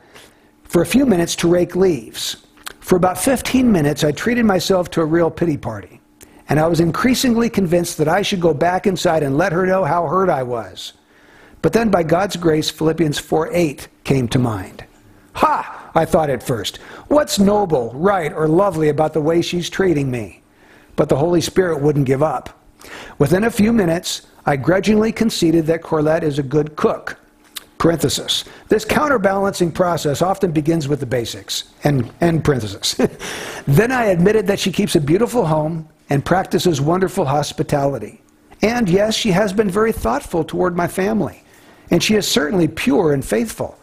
for 0.64 0.82
a 0.82 0.86
few 0.86 1.06
minutes 1.06 1.36
to 1.38 1.48
rake 1.48 1.76
leaves. 1.76 2.38
For 2.80 2.96
about 2.96 3.18
15 3.18 3.72
minutes, 3.72 4.04
I 4.04 4.12
treated 4.12 4.46
myself 4.46 4.90
to 4.92 5.02
a 5.02 5.06
real 5.06 5.30
pity 5.30 5.58
party. 5.58 6.02
And 6.50 6.60
I 6.60 6.68
was 6.68 6.80
increasingly 6.80 7.50
convinced 7.50 7.98
that 7.98 8.08
I 8.08 8.22
should 8.22 8.42
go 8.42 8.54
back 8.54 8.86
inside 8.88 9.24
and 9.24 9.38
let 9.38 9.54
her 9.54 9.66
know 9.66 9.86
how 9.86 10.08
hurt 10.08 10.30
I 10.30 10.44
was. 10.44 10.94
But 11.62 11.72
then, 11.72 11.90
by 11.90 12.04
God's 12.04 12.36
grace, 12.36 12.70
Philippians 12.70 13.20
4 13.20 13.54
8 13.54 13.88
came 14.04 14.28
to 14.30 14.40
mind. 14.40 14.86
Ha! 15.36 15.92
I 15.96 16.06
thought 16.06 16.30
at 16.30 16.44
first. 16.44 16.78
What's 17.08 17.40
noble, 17.40 17.92
right, 17.94 18.34
or 18.34 18.48
lovely 18.48 18.90
about 18.90 19.14
the 19.14 19.22
way 19.22 19.42
she's 19.42 19.70
treating 19.70 20.10
me? 20.10 20.42
But 20.96 21.10
the 21.10 21.16
Holy 21.16 21.42
Spirit 21.42 21.82
wouldn't 21.82 22.06
give 22.06 22.24
up. 22.24 22.63
Within 23.18 23.44
a 23.46 23.52
few 23.52 23.74
minutes, 23.74 24.24
I 24.46 24.58
grudgingly 24.58 25.12
conceded 25.12 25.66
that 25.68 25.82
Corlette 25.82 26.24
is 26.24 26.40
a 26.40 26.44
good 26.44 26.76
cook. 26.76 27.18
Parenthesis. 27.78 28.46
This 28.70 28.86
counterbalancing 28.86 29.72
process 29.72 30.22
often 30.22 30.52
begins 30.52 30.88
with 30.88 31.02
the 31.02 31.06
basics. 31.06 31.66
And, 31.84 32.14
and 32.22 32.42
parenthesis. 32.42 32.96
then 33.68 33.92
I 33.92 34.06
admitted 34.06 34.48
that 34.48 34.60
she 34.60 34.72
keeps 34.72 34.96
a 34.96 35.02
beautiful 35.02 35.46
home 35.46 35.90
and 36.10 36.24
practices 36.24 36.80
wonderful 36.80 37.26
hospitality. 37.26 38.22
And 38.62 38.88
yes, 38.88 39.16
she 39.16 39.32
has 39.32 39.52
been 39.52 39.70
very 39.70 39.92
thoughtful 39.92 40.46
toward 40.46 40.78
my 40.78 40.88
family. 40.88 41.44
And 41.92 42.02
she 42.02 42.16
is 42.16 42.26
certainly 42.26 42.70
pure 42.70 43.12
and 43.12 43.24
faithful. 43.24 43.78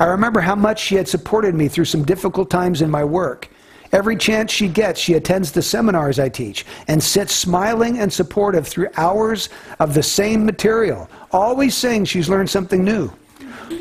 I 0.00 0.06
remember 0.06 0.40
how 0.40 0.56
much 0.56 0.80
she 0.80 0.96
had 0.96 1.06
supported 1.06 1.54
me 1.54 1.68
through 1.68 1.84
some 1.84 2.04
difficult 2.04 2.50
times 2.50 2.82
in 2.82 2.90
my 2.90 3.04
work. 3.04 3.48
Every 3.94 4.16
chance 4.16 4.50
she 4.50 4.66
gets, 4.66 4.98
she 4.98 5.14
attends 5.14 5.52
the 5.52 5.62
seminars 5.62 6.18
I 6.18 6.28
teach 6.28 6.66
and 6.88 7.00
sits 7.00 7.32
smiling 7.32 8.00
and 8.00 8.12
supportive 8.12 8.66
through 8.66 8.88
hours 8.96 9.50
of 9.78 9.94
the 9.94 10.02
same 10.02 10.44
material, 10.44 11.08
always 11.30 11.76
saying 11.76 12.06
she's 12.06 12.28
learned 12.28 12.50
something 12.50 12.82
new. 12.82 13.08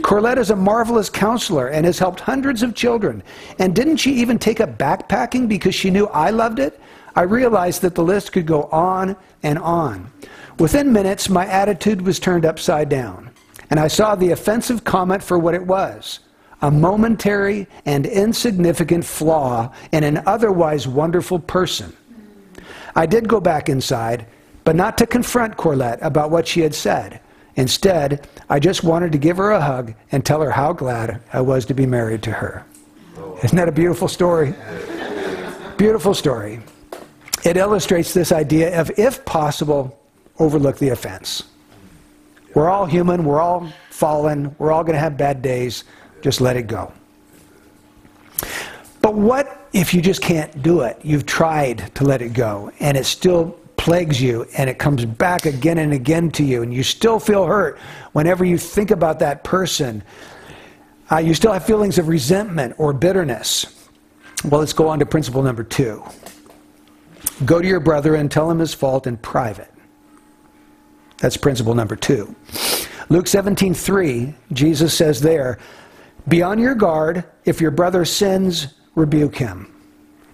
Corlette 0.01 0.38
is 0.38 0.51
a 0.51 0.55
marvelous 0.55 1.10
counselor 1.10 1.70
and 1.70 1.84
has 1.88 1.98
helped 1.98 2.20
hundreds 2.20 2.62
of 2.62 2.75
children. 2.75 3.24
And 3.58 3.75
didn't 3.75 3.98
she 3.98 4.13
even 4.13 4.38
take 4.38 4.62
up 4.62 4.77
backpacking 4.77 5.48
because 5.48 5.74
she 5.74 5.89
knew 5.89 6.05
I 6.05 6.29
loved 6.29 6.60
it? 6.60 6.79
I 7.15 7.24
realized 7.24 7.82
that 7.82 7.96
the 7.96 8.03
list 8.03 8.34
could 8.34 8.46
go 8.46 8.65
on 8.65 9.15
and 9.41 9.58
on. 9.58 10.12
Within 10.60 10.93
minutes, 10.93 11.27
my 11.27 11.48
attitude 11.48 12.03
was 12.03 12.20
turned 12.20 12.46
upside 12.46 12.88
down, 12.88 13.32
and 13.72 13.79
I 13.79 13.88
saw 13.88 14.13
the 14.13 14.29
offensive 14.29 14.84
comment 14.84 15.24
for 15.24 15.39
what 15.39 15.55
it 15.55 15.65
was 15.65 16.20
a 16.63 16.72
momentary 16.72 17.67
and 17.86 18.05
insignificant 18.05 19.03
flaw 19.03 19.72
in 19.91 20.03
an 20.03 20.24
otherwise 20.25 20.88
wonderful 20.88 21.38
person. 21.38 21.93
I 22.96 23.05
did 23.05 23.27
go 23.27 23.41
back 23.41 23.67
inside, 23.67 24.25
but 24.63 24.75
not 24.75 24.98
to 25.00 25.05
confront 25.05 25.58
Corlette 25.58 26.01
about 26.01 26.32
what 26.32 26.48
she 26.48 26.62
had 26.62 26.74
said. 26.74 27.20
Instead, 27.58 28.27
I 28.50 28.60
just 28.60 28.82
wanted 28.82 29.12
to 29.12 29.17
give 29.17 29.38
her 29.38 29.51
a 29.51 29.62
hug 29.62 29.93
and 30.13 30.25
tell 30.25 30.41
her 30.41 30.51
how 30.51 30.72
glad 30.72 31.22
I 31.34 31.41
was 31.41 31.65
to 31.65 31.74
be 31.74 31.86
married 31.86 32.24
to 32.24 32.32
her. 32.32 32.65
Isn't 33.43 33.58
that 33.58 33.67
a 33.67 33.74
beautiful 33.74 34.08
story? 34.08 34.55
Beautiful 35.75 36.13
story. 36.13 36.62
It 37.43 37.58
illustrates 37.58 38.13
this 38.13 38.32
idea 38.32 38.79
of, 38.79 38.89
if 38.98 39.25
possible, 39.25 40.00
overlook 40.39 40.77
the 40.77 40.89
offense. 40.89 41.43
We're 42.55 42.70
all 42.70 42.86
human, 42.86 43.25
we're 43.25 43.41
all 43.41 43.67
fallen, 43.89 44.55
we're 44.60 44.72
all 44.72 44.84
going 44.84 44.93
to 44.93 45.00
have 45.00 45.17
bad 45.17 45.41
days. 45.41 45.84
Just 46.24 46.39
let 46.39 46.56
it 46.56 46.68
go. 46.68 46.92
But 49.01 49.15
what 49.15 49.68
if 49.74 49.94
you 49.94 50.01
just 50.01 50.22
can't 50.22 50.63
do 50.63 50.82
it? 50.82 50.98
You've 51.03 51.25
tried 51.25 51.94
to 51.96 52.06
let 52.06 52.22
it 52.22 52.34
go, 52.34 52.72
and 52.80 52.96
it 52.96 53.06
still 53.06 53.51
plagues 53.75 54.22
you, 54.22 54.48
and 54.58 54.70
it 54.70 54.80
comes 54.80 55.03
back 55.03 55.46
again 55.46 55.80
and 55.80 55.92
again 55.92 56.32
to 56.32 56.44
you, 56.44 56.63
and 56.63 56.74
you 56.74 56.82
still 56.82 57.20
feel 57.20 57.46
hurt 57.46 57.77
whenever 58.13 58.46
you 58.46 58.58
think 58.58 58.89
about 58.89 59.20
that 59.20 59.44
person. 59.44 60.01
Uh, 61.12 61.18
you 61.18 61.34
still 61.34 61.51
have 61.51 61.65
feelings 61.65 61.98
of 61.98 62.08
resentment 62.08 62.74
or 62.77 62.94
bitterness. 62.94 63.88
Well, 64.46 64.62
let's 64.62 64.72
go 64.72 64.88
on 64.88 65.00
to 65.00 65.06
principle 65.06 65.44
number 65.44 65.65
two. 65.65 66.01
Go 67.44 67.62
to 67.62 67.68
your 67.68 67.82
brother 67.82 68.15
and 68.15 68.32
tell 68.32 68.50
him 68.50 68.60
his 68.60 68.74
fault 68.74 69.08
in 69.08 69.18
private. 69.18 69.72
That's 71.18 71.36
principle 71.36 71.75
number 71.75 71.98
two. 71.98 72.34
Luke 73.10 73.27
17, 73.27 73.74
3, 73.74 74.34
Jesus 74.53 74.94
says 74.94 75.20
there, 75.20 75.60
be 76.27 76.42
on 76.42 76.60
your 76.60 76.75
guard. 76.75 77.25
If 77.46 77.60
your 77.60 77.72
brother 77.72 78.06
sins, 78.06 78.74
rebuke 78.96 79.36
him. 79.36 79.74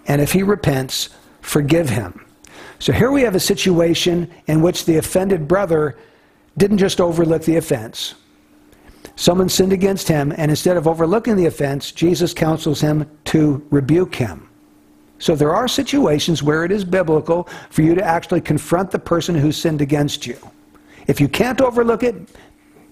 And 0.07 0.21
if 0.21 0.31
he 0.31 0.43
repents, 0.43 1.09
forgive 1.41 1.89
him. 1.89 2.25
So 2.79 2.93
here 2.93 3.11
we 3.11 3.21
have 3.21 3.35
a 3.35 3.39
situation 3.39 4.31
in 4.47 4.61
which 4.61 4.85
the 4.85 4.97
offended 4.97 5.47
brother 5.47 5.97
didn't 6.57 6.77
just 6.77 7.01
overlook 7.01 7.43
the 7.43 7.57
offense. 7.57 8.15
Someone 9.15 9.49
sinned 9.49 9.73
against 9.73 10.07
him, 10.07 10.33
and 10.37 10.49
instead 10.49 10.77
of 10.77 10.87
overlooking 10.87 11.35
the 11.35 11.45
offense, 11.45 11.91
Jesus 11.91 12.33
counsels 12.33 12.79
him 12.79 13.09
to 13.25 13.65
rebuke 13.69 14.15
him. 14.15 14.49
So 15.19 15.35
there 15.35 15.53
are 15.53 15.67
situations 15.67 16.41
where 16.41 16.63
it 16.63 16.71
is 16.71 16.85
biblical 16.85 17.49
for 17.69 17.81
you 17.81 17.95
to 17.95 18.03
actually 18.03 18.39
confront 18.39 18.91
the 18.91 18.99
person 18.99 19.35
who 19.35 19.51
sinned 19.51 19.81
against 19.81 20.25
you. 20.25 20.37
If 21.07 21.19
you 21.19 21.27
can't 21.27 21.59
overlook 21.59 22.03
it, 22.03 22.15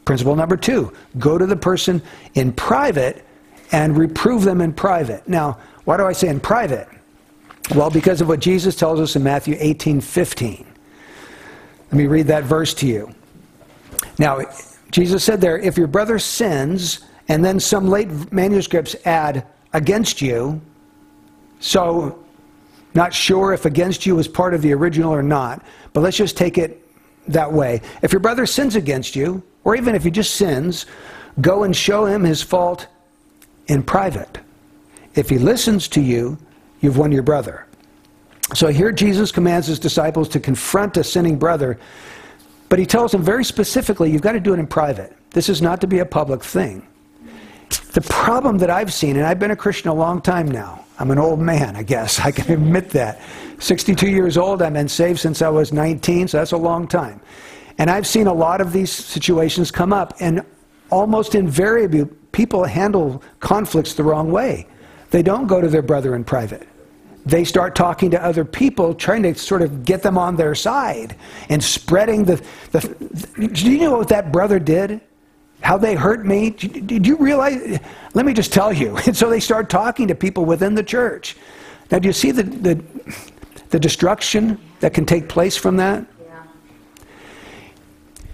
Principle 0.07 0.37
number 0.37 0.55
two 0.55 0.93
go 1.19 1.37
to 1.37 1.45
the 1.45 1.57
person 1.57 2.01
in 2.35 2.53
private 2.53 3.25
and 3.73 3.97
reprove 3.97 4.45
them 4.45 4.61
in 4.61 4.71
private. 4.71 5.27
Now, 5.27 5.57
why 5.83 5.97
do 5.97 6.05
I 6.05 6.13
say 6.13 6.29
in 6.29 6.39
private? 6.39 6.87
Well, 7.75 7.89
because 7.89 8.21
of 8.21 8.29
what 8.29 8.39
Jesus 8.39 8.77
tells 8.77 9.01
us 9.01 9.17
in 9.17 9.23
Matthew 9.23 9.57
18 9.59 9.99
15. 9.99 10.65
Let 11.91 11.93
me 11.93 12.07
read 12.07 12.27
that 12.27 12.45
verse 12.45 12.73
to 12.75 12.87
you. 12.87 13.13
Now, 14.17 14.39
Jesus 14.91 15.25
said 15.25 15.41
there, 15.41 15.59
if 15.59 15.77
your 15.77 15.87
brother 15.87 16.19
sins, 16.19 17.01
and 17.27 17.43
then 17.43 17.59
some 17.59 17.89
late 17.89 18.31
manuscripts 18.31 18.95
add 19.03 19.45
against 19.73 20.21
you, 20.21 20.61
so 21.59 22.23
not 22.93 23.13
sure 23.13 23.51
if 23.51 23.65
against 23.65 24.05
you 24.05 24.15
was 24.15 24.29
part 24.29 24.53
of 24.53 24.61
the 24.61 24.71
original 24.71 25.13
or 25.13 25.21
not, 25.21 25.65
but 25.91 25.99
let's 25.99 26.15
just 26.15 26.37
take 26.37 26.57
it 26.57 26.81
that 27.27 27.51
way. 27.51 27.81
If 28.01 28.13
your 28.13 28.21
brother 28.21 28.45
sins 28.45 28.77
against 28.77 29.13
you, 29.13 29.43
or 29.67 29.75
even 29.75 29.95
if 29.95 30.05
he 30.05 30.09
just 30.09 30.35
sins, 30.35 30.85
go 31.41 31.63
and 31.63 31.75
show 31.75 32.05
him 32.05 32.23
his 32.23 32.41
fault 32.41 32.87
in 33.67 33.83
private. 33.83 34.39
If 35.13 35.29
he 35.29 35.37
listens 35.37 35.89
to 35.89 35.99
you, 35.99 36.37
you've 36.79 36.97
won 36.97 37.11
your 37.11 37.21
brother. 37.21 37.67
So 38.53 38.69
here 38.69 38.93
Jesus 38.93 39.29
commands 39.29 39.67
his 39.67 39.77
disciples 39.77 40.29
to 40.29 40.39
confront 40.39 40.95
a 40.95 41.03
sinning 41.03 41.37
brother, 41.37 41.77
but 42.69 42.79
he 42.79 42.85
tells 42.85 43.11
them 43.11 43.21
very 43.21 43.43
specifically, 43.43 44.09
you've 44.09 44.21
got 44.21 44.31
to 44.31 44.39
do 44.39 44.53
it 44.53 44.59
in 44.59 44.67
private. 44.67 45.13
This 45.31 45.49
is 45.49 45.61
not 45.61 45.81
to 45.81 45.87
be 45.87 45.99
a 45.99 46.05
public 46.05 46.45
thing. 46.45 46.87
The 47.91 48.01
problem 48.07 48.59
that 48.59 48.69
I've 48.69 48.93
seen, 48.93 49.17
and 49.17 49.25
I've 49.25 49.39
been 49.39 49.51
a 49.51 49.55
Christian 49.57 49.89
a 49.89 49.93
long 49.93 50.21
time 50.21 50.49
now, 50.49 50.85
I'm 50.97 51.11
an 51.11 51.19
old 51.19 51.41
man, 51.41 51.75
I 51.75 51.83
guess, 51.83 52.19
I 52.25 52.31
can 52.31 52.53
admit 52.53 52.91
that. 52.91 53.19
62 53.59 54.07
years 54.09 54.37
old, 54.37 54.61
I've 54.61 54.71
been 54.71 54.87
saved 54.87 55.19
since 55.19 55.41
I 55.41 55.49
was 55.49 55.73
19, 55.73 56.29
so 56.29 56.37
that's 56.37 56.53
a 56.53 56.57
long 56.57 56.87
time. 56.87 57.19
And 57.77 57.89
I've 57.89 58.07
seen 58.07 58.27
a 58.27 58.33
lot 58.33 58.61
of 58.61 58.73
these 58.73 58.91
situations 58.91 59.71
come 59.71 59.93
up, 59.93 60.15
and 60.19 60.43
almost 60.89 61.35
invariably, 61.35 62.05
people 62.31 62.63
handle 62.63 63.21
conflicts 63.39 63.93
the 63.93 64.03
wrong 64.03 64.31
way. 64.31 64.67
They 65.11 65.21
don't 65.21 65.47
go 65.47 65.61
to 65.61 65.67
their 65.67 65.81
brother 65.81 66.15
in 66.15 66.23
private. 66.23 66.67
They 67.25 67.43
start 67.43 67.75
talking 67.75 68.09
to 68.11 68.23
other 68.23 68.45
people, 68.45 68.95
trying 68.95 69.23
to 69.23 69.35
sort 69.35 69.61
of 69.61 69.83
get 69.83 70.01
them 70.01 70.17
on 70.17 70.37
their 70.37 70.55
side 70.55 71.15
and 71.49 71.61
spreading 71.63 72.23
the. 72.23 72.41
the, 72.71 72.79
the 73.35 73.47
do 73.49 73.69
you 73.69 73.79
know 73.79 73.97
what 73.97 74.07
that 74.09 74.31
brother 74.31 74.59
did? 74.59 75.01
How 75.59 75.77
they 75.77 75.95
hurt 75.95 76.25
me? 76.25 76.51
Did 76.51 77.05
you 77.05 77.17
realize? 77.17 77.79
Let 78.13 78.25
me 78.25 78.33
just 78.33 78.53
tell 78.53 78.71
you. 78.71 78.97
And 79.05 79.15
so 79.15 79.29
they 79.29 79.39
start 79.39 79.69
talking 79.69 80.07
to 80.07 80.15
people 80.15 80.45
within 80.45 80.73
the 80.73 80.83
church. 80.83 81.35
Now, 81.91 81.99
do 81.99 82.07
you 82.07 82.13
see 82.13 82.31
the, 82.31 82.43
the, 82.43 82.83
the 83.69 83.79
destruction 83.79 84.59
that 84.79 84.93
can 84.93 85.05
take 85.05 85.27
place 85.27 85.57
from 85.57 85.77
that? 85.77 86.05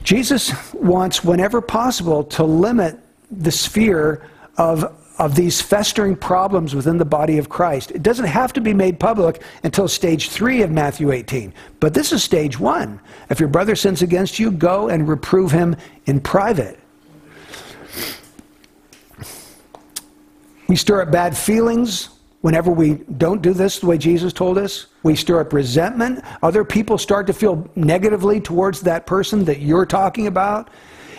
Jesus 0.03 0.73
wants, 0.73 1.23
whenever 1.23 1.61
possible, 1.61 2.23
to 2.25 2.43
limit 2.43 2.99
the 3.31 3.51
sphere 3.51 4.27
of, 4.57 4.93
of 5.17 5.35
these 5.35 5.61
festering 5.61 6.15
problems 6.15 6.75
within 6.75 6.97
the 6.97 7.05
body 7.05 7.37
of 7.37 7.49
Christ. 7.49 7.91
It 7.91 8.03
doesn't 8.03 8.25
have 8.25 8.53
to 8.53 8.61
be 8.61 8.73
made 8.73 8.99
public 8.99 9.41
until 9.63 9.87
stage 9.87 10.29
three 10.29 10.61
of 10.61 10.71
Matthew 10.71 11.11
18. 11.11 11.53
But 11.79 11.93
this 11.93 12.11
is 12.11 12.23
stage 12.23 12.59
one. 12.59 12.99
If 13.29 13.39
your 13.39 13.49
brother 13.49 13.75
sins 13.75 14.01
against 14.01 14.39
you, 14.39 14.51
go 14.51 14.89
and 14.89 15.07
reprove 15.07 15.51
him 15.51 15.75
in 16.05 16.19
private. 16.19 16.79
We 20.67 20.75
stir 20.75 21.01
up 21.01 21.11
bad 21.11 21.37
feelings 21.37 22.09
Whenever 22.43 22.71
we 22.71 22.95
don't 23.17 23.41
do 23.41 23.53
this 23.53 23.79
the 23.79 23.85
way 23.85 23.97
Jesus 23.97 24.33
told 24.33 24.57
us, 24.57 24.87
we 25.01 25.15
stir 25.15 25.39
up 25.39 25.53
resentment. 25.53 26.21
Other 26.41 26.65
people 26.65 26.97
start 26.97 27.25
to 27.27 27.33
feel 27.33 27.65
negatively 27.77 28.41
towards 28.41 28.81
that 28.81 29.05
person 29.05 29.45
that 29.45 29.61
you're 29.61 29.85
talking 29.85 30.27
about. 30.27 30.69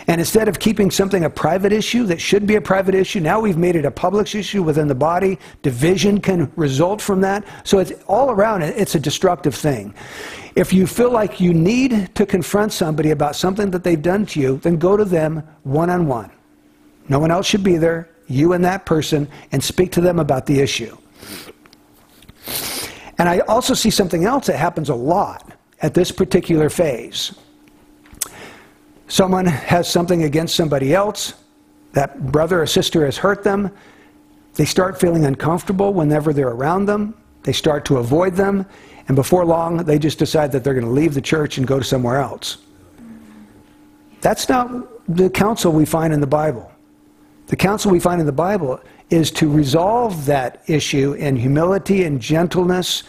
And 0.05 0.21
instead 0.21 0.47
of 0.47 0.59
keeping 0.59 0.91
something 0.91 1.23
a 1.23 1.29
private 1.31 1.73
issue 1.73 2.05
that 2.05 2.21
should 2.21 2.45
be 2.45 2.57
a 2.57 2.61
private 2.61 2.93
issue, 2.93 3.21
now 3.21 3.39
we've 3.39 3.57
made 3.57 3.75
it 3.75 3.85
a 3.85 3.89
public 3.89 4.35
issue 4.35 4.61
within 4.61 4.87
the 4.87 4.93
body. 4.93 5.39
Division 5.63 6.21
can 6.21 6.51
result 6.55 7.01
from 7.01 7.21
that. 7.21 7.43
So 7.63 7.79
it's 7.79 7.93
all 8.05 8.29
around, 8.29 8.61
it's 8.61 8.93
a 8.93 8.99
destructive 8.99 9.55
thing. 9.55 9.95
If 10.55 10.73
you 10.73 10.85
feel 10.85 11.09
like 11.09 11.41
you 11.41 11.55
need 11.55 12.13
to 12.13 12.27
confront 12.27 12.71
somebody 12.71 13.09
about 13.09 13.35
something 13.35 13.71
that 13.71 13.83
they've 13.83 13.99
done 13.99 14.27
to 14.27 14.39
you, 14.39 14.57
then 14.57 14.77
go 14.77 14.95
to 14.95 15.03
them 15.03 15.41
one 15.63 15.89
on 15.89 16.05
one. 16.05 16.29
No 17.09 17.17
one 17.17 17.31
else 17.31 17.47
should 17.47 17.63
be 17.63 17.77
there, 17.77 18.09
you 18.27 18.53
and 18.53 18.63
that 18.63 18.85
person, 18.85 19.27
and 19.51 19.63
speak 19.63 19.91
to 19.93 20.01
them 20.01 20.19
about 20.19 20.45
the 20.45 20.59
issue. 20.59 20.95
And 23.17 23.29
I 23.29 23.39
also 23.39 23.73
see 23.73 23.89
something 23.89 24.25
else 24.25 24.47
that 24.47 24.57
happens 24.57 24.89
a 24.89 24.95
lot 24.95 25.53
at 25.81 25.93
this 25.93 26.11
particular 26.11 26.69
phase. 26.69 27.33
Someone 29.07 29.45
has 29.45 29.89
something 29.89 30.23
against 30.23 30.55
somebody 30.55 30.93
else, 30.93 31.35
that 31.93 32.31
brother 32.31 32.61
or 32.61 32.65
sister 32.65 33.05
has 33.05 33.17
hurt 33.17 33.43
them. 33.43 33.71
They 34.55 34.65
start 34.65 34.99
feeling 34.99 35.25
uncomfortable 35.25 35.93
whenever 35.93 36.33
they're 36.33 36.49
around 36.49 36.85
them. 36.85 37.15
They 37.43 37.53
start 37.53 37.85
to 37.85 37.97
avoid 37.97 38.35
them. 38.35 38.65
And 39.07 39.15
before 39.15 39.45
long, 39.45 39.77
they 39.77 39.99
just 39.99 40.17
decide 40.17 40.51
that 40.53 40.63
they're 40.63 40.73
going 40.73 40.85
to 40.85 40.91
leave 40.91 41.13
the 41.13 41.21
church 41.21 41.57
and 41.57 41.67
go 41.67 41.77
to 41.77 41.85
somewhere 41.85 42.17
else. 42.17 42.57
That's 44.21 44.49
not 44.49 44.67
the 45.07 45.29
counsel 45.29 45.71
we 45.71 45.85
find 45.85 46.11
in 46.11 46.19
the 46.19 46.27
Bible. 46.27 46.71
The 47.47 47.55
counsel 47.55 47.91
we 47.91 47.99
find 47.99 48.19
in 48.19 48.25
the 48.25 48.31
Bible 48.31 48.79
is 49.09 49.29
to 49.31 49.49
resolve 49.49 50.25
that 50.25 50.63
issue 50.67 51.13
in 51.13 51.35
humility 51.35 52.03
and 52.03 52.19
gentleness, 52.19 53.03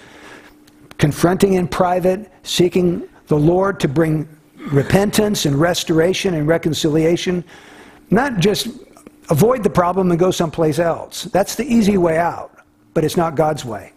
confronting 0.98 1.54
in 1.54 1.66
private, 1.68 2.30
seeking 2.42 3.08
the 3.28 3.36
Lord 3.38 3.80
to 3.80 3.88
bring 3.88 4.28
repentance 4.72 5.46
and 5.46 5.56
restoration 5.56 6.34
and 6.34 6.46
reconciliation, 6.46 7.44
not 8.10 8.38
just 8.38 8.68
avoid 9.30 9.62
the 9.62 9.70
problem 9.70 10.10
and 10.10 10.18
go 10.18 10.30
someplace 10.30 10.78
else. 10.78 11.24
That's 11.24 11.54
the 11.54 11.64
easy 11.64 11.96
way 11.96 12.18
out, 12.18 12.58
but 12.94 13.04
it's 13.04 13.16
not 13.16 13.34
God's 13.34 13.64
way. 13.64 13.92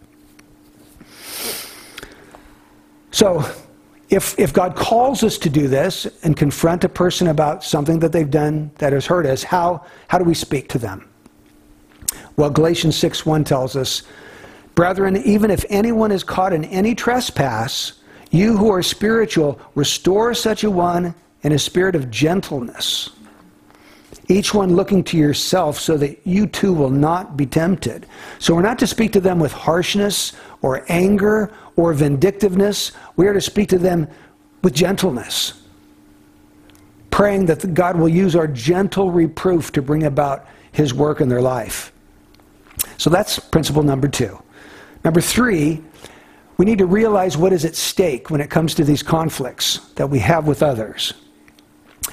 So, 3.10 3.44
if, 4.10 4.36
if 4.38 4.52
God 4.52 4.74
calls 4.74 5.22
us 5.22 5.38
to 5.38 5.48
do 5.48 5.68
this 5.68 6.06
and 6.24 6.36
confront 6.36 6.82
a 6.82 6.88
person 6.88 7.28
about 7.28 7.62
something 7.62 8.00
that 8.00 8.10
they've 8.10 8.30
done 8.30 8.72
that 8.78 8.92
has 8.92 9.06
hurt 9.06 9.24
us, 9.24 9.44
how, 9.44 9.84
how 10.08 10.18
do 10.18 10.24
we 10.24 10.34
speak 10.34 10.68
to 10.70 10.78
them? 10.78 11.08
Well, 12.36 12.50
Galatians 12.50 12.96
6 12.96 13.24
1 13.24 13.44
tells 13.44 13.76
us, 13.76 14.02
Brethren, 14.74 15.16
even 15.18 15.50
if 15.50 15.64
anyone 15.68 16.10
is 16.10 16.24
caught 16.24 16.52
in 16.52 16.64
any 16.66 16.94
trespass, 16.94 18.00
you 18.30 18.56
who 18.56 18.70
are 18.70 18.82
spiritual, 18.82 19.60
restore 19.74 20.34
such 20.34 20.64
a 20.64 20.70
one 20.70 21.14
in 21.42 21.52
a 21.52 21.58
spirit 21.58 21.94
of 21.94 22.10
gentleness. 22.10 23.10
Each 24.30 24.54
one 24.54 24.76
looking 24.76 25.02
to 25.04 25.18
yourself 25.18 25.80
so 25.80 25.96
that 25.96 26.24
you 26.24 26.46
too 26.46 26.72
will 26.72 26.88
not 26.88 27.36
be 27.36 27.46
tempted. 27.46 28.06
So 28.38 28.54
we're 28.54 28.62
not 28.62 28.78
to 28.78 28.86
speak 28.86 29.10
to 29.14 29.20
them 29.20 29.40
with 29.40 29.50
harshness 29.50 30.34
or 30.62 30.84
anger 30.88 31.52
or 31.74 31.92
vindictiveness. 31.92 32.92
We 33.16 33.26
are 33.26 33.32
to 33.32 33.40
speak 33.40 33.68
to 33.70 33.78
them 33.78 34.06
with 34.62 34.72
gentleness, 34.72 35.60
praying 37.10 37.46
that 37.46 37.74
God 37.74 37.98
will 37.98 38.08
use 38.08 38.36
our 38.36 38.46
gentle 38.46 39.10
reproof 39.10 39.72
to 39.72 39.82
bring 39.82 40.04
about 40.04 40.46
his 40.70 40.94
work 40.94 41.20
in 41.20 41.28
their 41.28 41.42
life. 41.42 41.92
So 42.98 43.10
that's 43.10 43.40
principle 43.40 43.82
number 43.82 44.06
two. 44.06 44.40
Number 45.02 45.20
three, 45.20 45.82
we 46.56 46.64
need 46.66 46.78
to 46.78 46.86
realize 46.86 47.36
what 47.36 47.52
is 47.52 47.64
at 47.64 47.74
stake 47.74 48.30
when 48.30 48.40
it 48.40 48.48
comes 48.48 48.76
to 48.76 48.84
these 48.84 49.02
conflicts 49.02 49.90
that 49.96 50.06
we 50.06 50.20
have 50.20 50.46
with 50.46 50.62
others. 50.62 51.14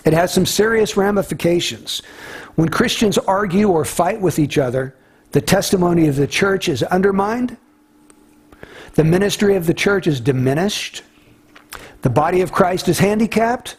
It 0.08 0.14
has 0.14 0.34
some 0.34 0.46
serious 0.46 0.96
ramifications. 0.96 2.02
When 2.56 2.70
Christians 2.70 3.18
argue 3.18 3.68
or 3.68 3.84
fight 3.84 4.22
with 4.22 4.40
each 4.40 4.58
other, 4.58 4.96
the 5.34 5.42
testimony 5.42 6.08
of 6.08 6.16
the 6.16 6.28
church 6.28 6.70
is 6.70 6.82
undermined, 6.82 7.58
the 8.94 9.04
ministry 9.04 9.58
of 9.58 9.68
the 9.68 9.74
church 9.74 10.08
is 10.08 10.22
diminished, 10.22 11.04
the 12.04 12.10
body 12.10 12.40
of 12.40 12.54
Christ 12.54 12.88
is 12.88 13.00
handicapped, 13.00 13.76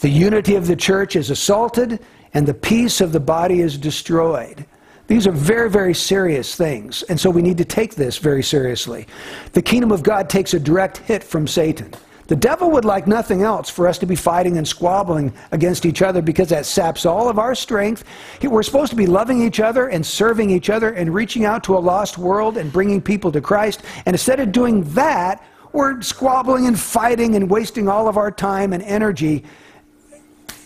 the 0.00 0.08
unity 0.08 0.54
of 0.54 0.66
the 0.66 0.76
church 0.76 1.14
is 1.14 1.28
assaulted, 1.28 2.00
and 2.32 2.48
the 2.48 2.54
peace 2.54 3.02
of 3.02 3.12
the 3.12 3.20
body 3.20 3.60
is 3.60 3.76
destroyed. 3.76 4.64
These 5.08 5.26
are 5.26 5.32
very, 5.32 5.68
very 5.68 5.92
serious 5.92 6.56
things, 6.56 7.02
and 7.02 7.20
so 7.20 7.28
we 7.28 7.42
need 7.42 7.58
to 7.58 7.66
take 7.66 7.96
this 7.96 8.16
very 8.16 8.42
seriously. 8.42 9.06
The 9.52 9.60
kingdom 9.60 9.92
of 9.92 10.02
God 10.02 10.30
takes 10.30 10.54
a 10.54 10.58
direct 10.58 10.96
hit 10.96 11.22
from 11.22 11.46
Satan. 11.46 11.92
The 12.30 12.36
devil 12.36 12.70
would 12.70 12.84
like 12.84 13.08
nothing 13.08 13.42
else 13.42 13.68
for 13.68 13.88
us 13.88 13.98
to 13.98 14.06
be 14.06 14.14
fighting 14.14 14.56
and 14.56 14.66
squabbling 14.66 15.32
against 15.50 15.84
each 15.84 16.00
other 16.00 16.22
because 16.22 16.48
that 16.50 16.64
saps 16.64 17.04
all 17.04 17.28
of 17.28 17.40
our 17.40 17.56
strength. 17.56 18.04
We're 18.40 18.62
supposed 18.62 18.90
to 18.90 18.96
be 18.96 19.06
loving 19.06 19.42
each 19.42 19.58
other 19.58 19.88
and 19.88 20.06
serving 20.06 20.48
each 20.50 20.70
other 20.70 20.92
and 20.92 21.12
reaching 21.12 21.44
out 21.44 21.64
to 21.64 21.76
a 21.76 21.80
lost 21.80 22.18
world 22.18 22.56
and 22.56 22.72
bringing 22.72 23.02
people 23.02 23.32
to 23.32 23.40
Christ. 23.40 23.82
And 24.06 24.14
instead 24.14 24.38
of 24.38 24.52
doing 24.52 24.84
that, 24.94 25.44
we're 25.72 26.00
squabbling 26.02 26.68
and 26.68 26.78
fighting 26.78 27.34
and 27.34 27.50
wasting 27.50 27.88
all 27.88 28.06
of 28.06 28.16
our 28.16 28.30
time 28.30 28.72
and 28.72 28.84
energy 28.84 29.42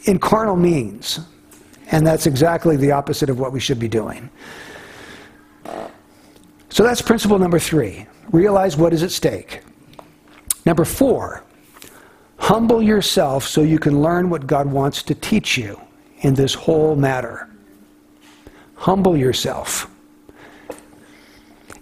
in 0.04 0.18
carnal 0.18 0.56
means. 0.56 1.20
And 1.92 2.06
that's 2.06 2.26
exactly 2.26 2.76
the 2.76 2.92
opposite 2.92 3.30
of 3.30 3.40
what 3.40 3.52
we 3.52 3.60
should 3.60 3.78
be 3.78 3.88
doing. 3.88 4.28
So 6.68 6.82
that's 6.82 7.00
principle 7.00 7.38
number 7.38 7.58
three. 7.58 8.06
Realize 8.32 8.76
what 8.76 8.92
is 8.92 9.02
at 9.02 9.12
stake. 9.12 9.62
Number 10.66 10.84
four, 10.84 11.42
humble 12.44 12.82
yourself 12.82 13.46
so 13.46 13.62
you 13.62 13.78
can 13.78 14.02
learn 14.02 14.28
what 14.28 14.46
God 14.46 14.70
wants 14.70 15.02
to 15.04 15.14
teach 15.14 15.56
you 15.56 15.80
in 16.18 16.34
this 16.34 16.52
whole 16.52 16.94
matter. 16.94 17.48
Humble 18.74 19.16
yourself. 19.16 19.90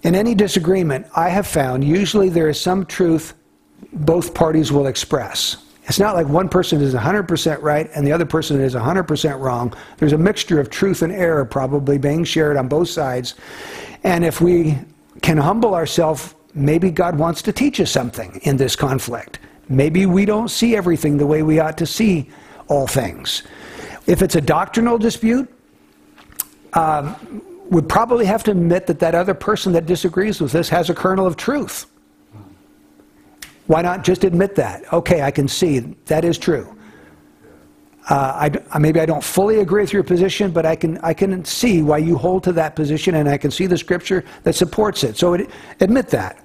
In 0.03 0.15
any 0.15 0.33
disagreement, 0.33 1.05
I 1.17 1.27
have 1.27 1.47
found 1.47 1.83
usually 1.83 2.29
there 2.29 2.47
is 2.47 2.61
some 2.61 2.85
truth 2.85 3.33
both 3.91 4.33
parties 4.33 4.71
will 4.71 4.87
express. 4.87 5.57
It's 5.83 5.99
not 5.99 6.15
like 6.15 6.29
one 6.29 6.47
person 6.47 6.81
is 6.81 6.93
100% 6.93 7.61
right 7.61 7.89
and 7.93 8.07
the 8.07 8.13
other 8.13 8.25
person 8.25 8.61
is 8.61 8.73
100% 8.73 9.39
wrong. 9.41 9.73
There's 9.97 10.13
a 10.13 10.17
mixture 10.17 10.61
of 10.61 10.69
truth 10.69 11.01
and 11.01 11.11
error 11.11 11.43
probably 11.43 11.97
being 11.97 12.23
shared 12.23 12.55
on 12.55 12.69
both 12.69 12.87
sides. 12.87 13.35
And 14.05 14.23
if 14.23 14.39
we 14.39 14.77
can 15.21 15.37
humble 15.37 15.75
ourselves, 15.75 16.35
maybe 16.53 16.89
God 16.89 17.19
wants 17.19 17.41
to 17.41 17.51
teach 17.51 17.81
us 17.81 17.91
something 17.91 18.39
in 18.43 18.55
this 18.55 18.77
conflict. 18.77 19.39
Maybe 19.69 20.05
we 20.05 20.25
don't 20.25 20.49
see 20.49 20.75
everything 20.75 21.17
the 21.17 21.25
way 21.25 21.43
we 21.43 21.59
ought 21.59 21.77
to 21.77 21.85
see 21.85 22.29
all 22.67 22.87
things. 22.87 23.43
If 24.07 24.21
it's 24.21 24.35
a 24.35 24.41
doctrinal 24.41 24.97
dispute, 24.97 25.49
um, 26.73 27.41
we'd 27.69 27.87
probably 27.87 28.25
have 28.25 28.43
to 28.43 28.51
admit 28.51 28.87
that 28.87 28.99
that 28.99 29.15
other 29.15 29.33
person 29.33 29.71
that 29.73 29.85
disagrees 29.85 30.41
with 30.41 30.53
us 30.55 30.69
has 30.69 30.89
a 30.89 30.93
kernel 30.93 31.25
of 31.25 31.37
truth. 31.37 31.85
Why 33.67 33.81
not 33.81 34.03
just 34.03 34.23
admit 34.23 34.55
that? 34.55 34.91
Okay, 34.91 35.21
I 35.21 35.31
can 35.31 35.47
see 35.47 35.79
that 36.05 36.25
is 36.25 36.37
true. 36.37 36.77
Uh, 38.09 38.51
I, 38.73 38.79
maybe 38.79 38.99
I 38.99 39.05
don't 39.05 39.23
fully 39.23 39.59
agree 39.59 39.81
with 39.81 39.93
your 39.93 40.03
position, 40.03 40.51
but 40.51 40.65
I 40.65 40.75
can, 40.75 40.97
I 40.97 41.13
can 41.13 41.45
see 41.45 41.81
why 41.81 41.99
you 41.99 42.17
hold 42.17 42.43
to 42.43 42.51
that 42.53 42.75
position, 42.75 43.15
and 43.15 43.29
I 43.29 43.37
can 43.37 43.49
see 43.49 43.65
the 43.65 43.77
scripture 43.77 44.25
that 44.43 44.55
supports 44.55 45.05
it. 45.05 45.17
So 45.17 45.35
it, 45.35 45.49
admit 45.79 46.09
that. 46.09 46.43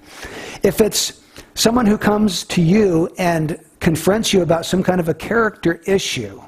If 0.62 0.80
it's 0.80 1.20
someone 1.58 1.86
who 1.86 1.98
comes 1.98 2.44
to 2.44 2.62
you 2.62 3.12
and 3.18 3.58
confronts 3.80 4.32
you 4.32 4.42
about 4.42 4.64
some 4.64 4.80
kind 4.80 5.00
of 5.00 5.08
a 5.08 5.14
character 5.14 5.82
issue 5.86 6.40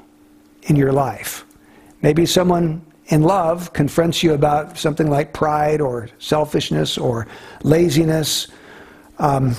in 0.63 0.75
your 0.77 0.93
life, 0.93 1.43
maybe 2.01 2.25
someone 2.25 2.81
in 3.07 3.21
love 3.21 3.73
confronts 3.73 4.23
you 4.23 4.33
about 4.33 4.77
something 4.77 5.09
like 5.09 5.33
pride 5.33 5.81
or 5.81 6.07
selfishness 6.17 6.97
or 6.97 7.27
laziness. 7.63 8.47
Um, 9.19 9.53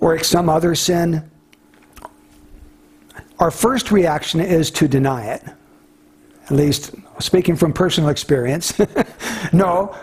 or 0.00 0.18
some 0.18 0.48
other 0.48 0.74
sin, 0.74 1.30
our 3.38 3.50
first 3.50 3.92
reaction 3.92 4.40
is 4.40 4.70
to 4.72 4.88
deny 4.88 5.26
it. 5.26 5.44
At 6.46 6.52
least 6.52 6.94
speaking 7.20 7.56
from 7.56 7.72
personal 7.72 8.08
experience. 8.08 8.72
no. 9.52 9.94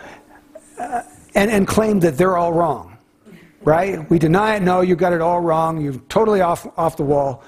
Uh, 0.78 1.02
and, 1.36 1.52
and 1.52 1.67
claim 1.67 1.99
that 2.02 2.17
they're 2.17 2.38
all 2.38 2.54
wrong. 2.54 2.88
Right? 3.63 4.10
We 4.10 4.19
deny 4.19 4.56
it. 4.56 4.63
No, 4.63 4.82
you 4.82 4.95
got 4.95 5.13
it 5.13 5.22
all 5.22 5.41
wrong. 5.41 5.82
You're 5.82 6.00
totally 6.10 6.41
off, 6.41 6.67
off 6.78 6.98
the 6.98 7.04
wall. 7.04 7.43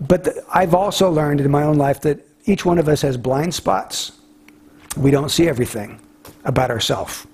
But 0.00 0.24
the, 0.24 0.44
I've 0.52 0.74
also 0.74 1.10
learned 1.10 1.40
in 1.40 1.50
my 1.50 1.62
own 1.62 1.76
life 1.76 2.00
that 2.00 2.26
each 2.46 2.64
one 2.64 2.78
of 2.78 2.88
us 2.88 3.02
has 3.02 3.16
blind 3.16 3.54
spots. 3.54 4.12
We 4.96 5.10
don't 5.10 5.30
see 5.30 5.48
everything 5.48 6.00
about 6.44 6.70
ourselves. 6.70 7.26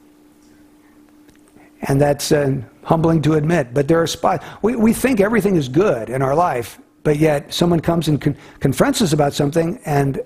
And 1.82 2.00
that's 2.00 2.30
uh, 2.30 2.60
humbling 2.84 3.22
to 3.22 3.34
admit. 3.34 3.72
But 3.72 3.88
there 3.88 4.00
are 4.02 4.06
spots. 4.06 4.44
We, 4.62 4.76
we 4.76 4.92
think 4.92 5.20
everything 5.20 5.56
is 5.56 5.68
good 5.68 6.10
in 6.10 6.20
our 6.20 6.34
life, 6.34 6.78
but 7.02 7.18
yet 7.18 7.52
someone 7.52 7.80
comes 7.80 8.08
and 8.08 8.20
con- 8.20 8.36
confronts 8.60 9.00
us 9.00 9.12
about 9.12 9.32
something, 9.32 9.80
and 9.86 10.20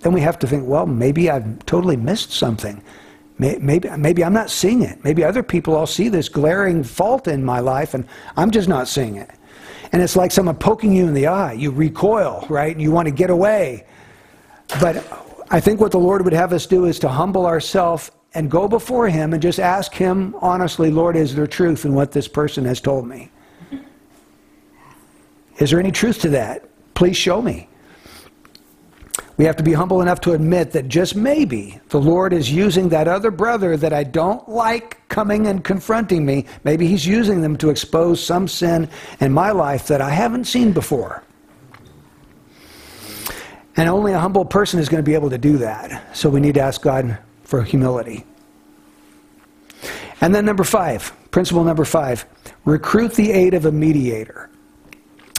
then 0.00 0.12
we 0.12 0.20
have 0.20 0.38
to 0.38 0.46
think, 0.46 0.66
well, 0.66 0.86
maybe 0.86 1.28
I've 1.28 1.66
totally 1.66 1.96
missed 1.96 2.30
something. 2.30 2.82
Maybe, 3.38 3.88
maybe 3.90 4.24
I'm 4.24 4.32
not 4.32 4.50
seeing 4.50 4.82
it. 4.82 5.04
Maybe 5.04 5.22
other 5.22 5.42
people 5.42 5.74
all 5.74 5.86
see 5.86 6.08
this 6.08 6.28
glaring 6.28 6.82
fault 6.82 7.28
in 7.28 7.44
my 7.44 7.60
life, 7.60 7.92
and 7.92 8.06
I'm 8.36 8.50
just 8.50 8.68
not 8.68 8.88
seeing 8.88 9.16
it. 9.16 9.30
And 9.92 10.02
it's 10.02 10.16
like 10.16 10.32
someone 10.32 10.56
poking 10.56 10.94
you 10.94 11.06
in 11.06 11.14
the 11.14 11.26
eye. 11.26 11.52
You 11.52 11.70
recoil, 11.70 12.46
right? 12.48 12.72
And 12.72 12.80
you 12.80 12.90
want 12.90 13.06
to 13.06 13.12
get 13.12 13.30
away. 13.30 13.86
But 14.80 14.96
I 15.50 15.60
think 15.60 15.80
what 15.80 15.92
the 15.92 15.98
Lord 15.98 16.24
would 16.24 16.32
have 16.32 16.52
us 16.52 16.66
do 16.66 16.86
is 16.86 16.98
to 17.00 17.08
humble 17.08 17.46
ourselves 17.46 18.10
and 18.34 18.50
go 18.50 18.68
before 18.68 19.08
Him 19.08 19.32
and 19.32 19.42
just 19.42 19.60
ask 19.60 19.92
Him 19.92 20.34
honestly, 20.40 20.90
Lord, 20.90 21.14
is 21.14 21.34
there 21.34 21.46
truth 21.46 21.84
in 21.84 21.94
what 21.94 22.12
this 22.12 22.28
person 22.28 22.64
has 22.64 22.80
told 22.80 23.06
me? 23.06 23.30
Is 25.58 25.70
there 25.70 25.80
any 25.80 25.92
truth 25.92 26.20
to 26.20 26.30
that? 26.30 26.68
Please 26.94 27.16
show 27.16 27.40
me. 27.40 27.68
We 29.36 29.44
have 29.44 29.56
to 29.56 29.62
be 29.62 29.74
humble 29.74 30.00
enough 30.00 30.20
to 30.22 30.32
admit 30.32 30.72
that 30.72 30.88
just 30.88 31.14
maybe 31.14 31.78
the 31.90 32.00
Lord 32.00 32.32
is 32.32 32.50
using 32.50 32.88
that 32.88 33.06
other 33.06 33.30
brother 33.30 33.76
that 33.76 33.92
I 33.92 34.02
don't 34.02 34.48
like 34.48 35.06
coming 35.08 35.46
and 35.46 35.62
confronting 35.62 36.24
me. 36.24 36.46
Maybe 36.64 36.86
He's 36.86 37.06
using 37.06 37.42
them 37.42 37.56
to 37.58 37.68
expose 37.68 38.24
some 38.24 38.48
sin 38.48 38.88
in 39.20 39.32
my 39.32 39.50
life 39.50 39.86
that 39.88 40.00
I 40.00 40.10
haven't 40.10 40.44
seen 40.44 40.72
before. 40.72 41.22
And 43.76 43.90
only 43.90 44.12
a 44.12 44.18
humble 44.18 44.46
person 44.46 44.80
is 44.80 44.88
going 44.88 45.02
to 45.04 45.06
be 45.08 45.14
able 45.14 45.28
to 45.28 45.38
do 45.38 45.58
that. 45.58 46.16
So 46.16 46.30
we 46.30 46.40
need 46.40 46.54
to 46.54 46.62
ask 46.62 46.80
God 46.80 47.18
for 47.44 47.62
humility. 47.62 48.24
And 50.22 50.34
then 50.34 50.46
number 50.46 50.64
five, 50.64 51.12
principle 51.30 51.62
number 51.62 51.84
five, 51.84 52.24
recruit 52.64 53.12
the 53.12 53.32
aid 53.32 53.52
of 53.52 53.66
a 53.66 53.72
mediator. 53.72 54.48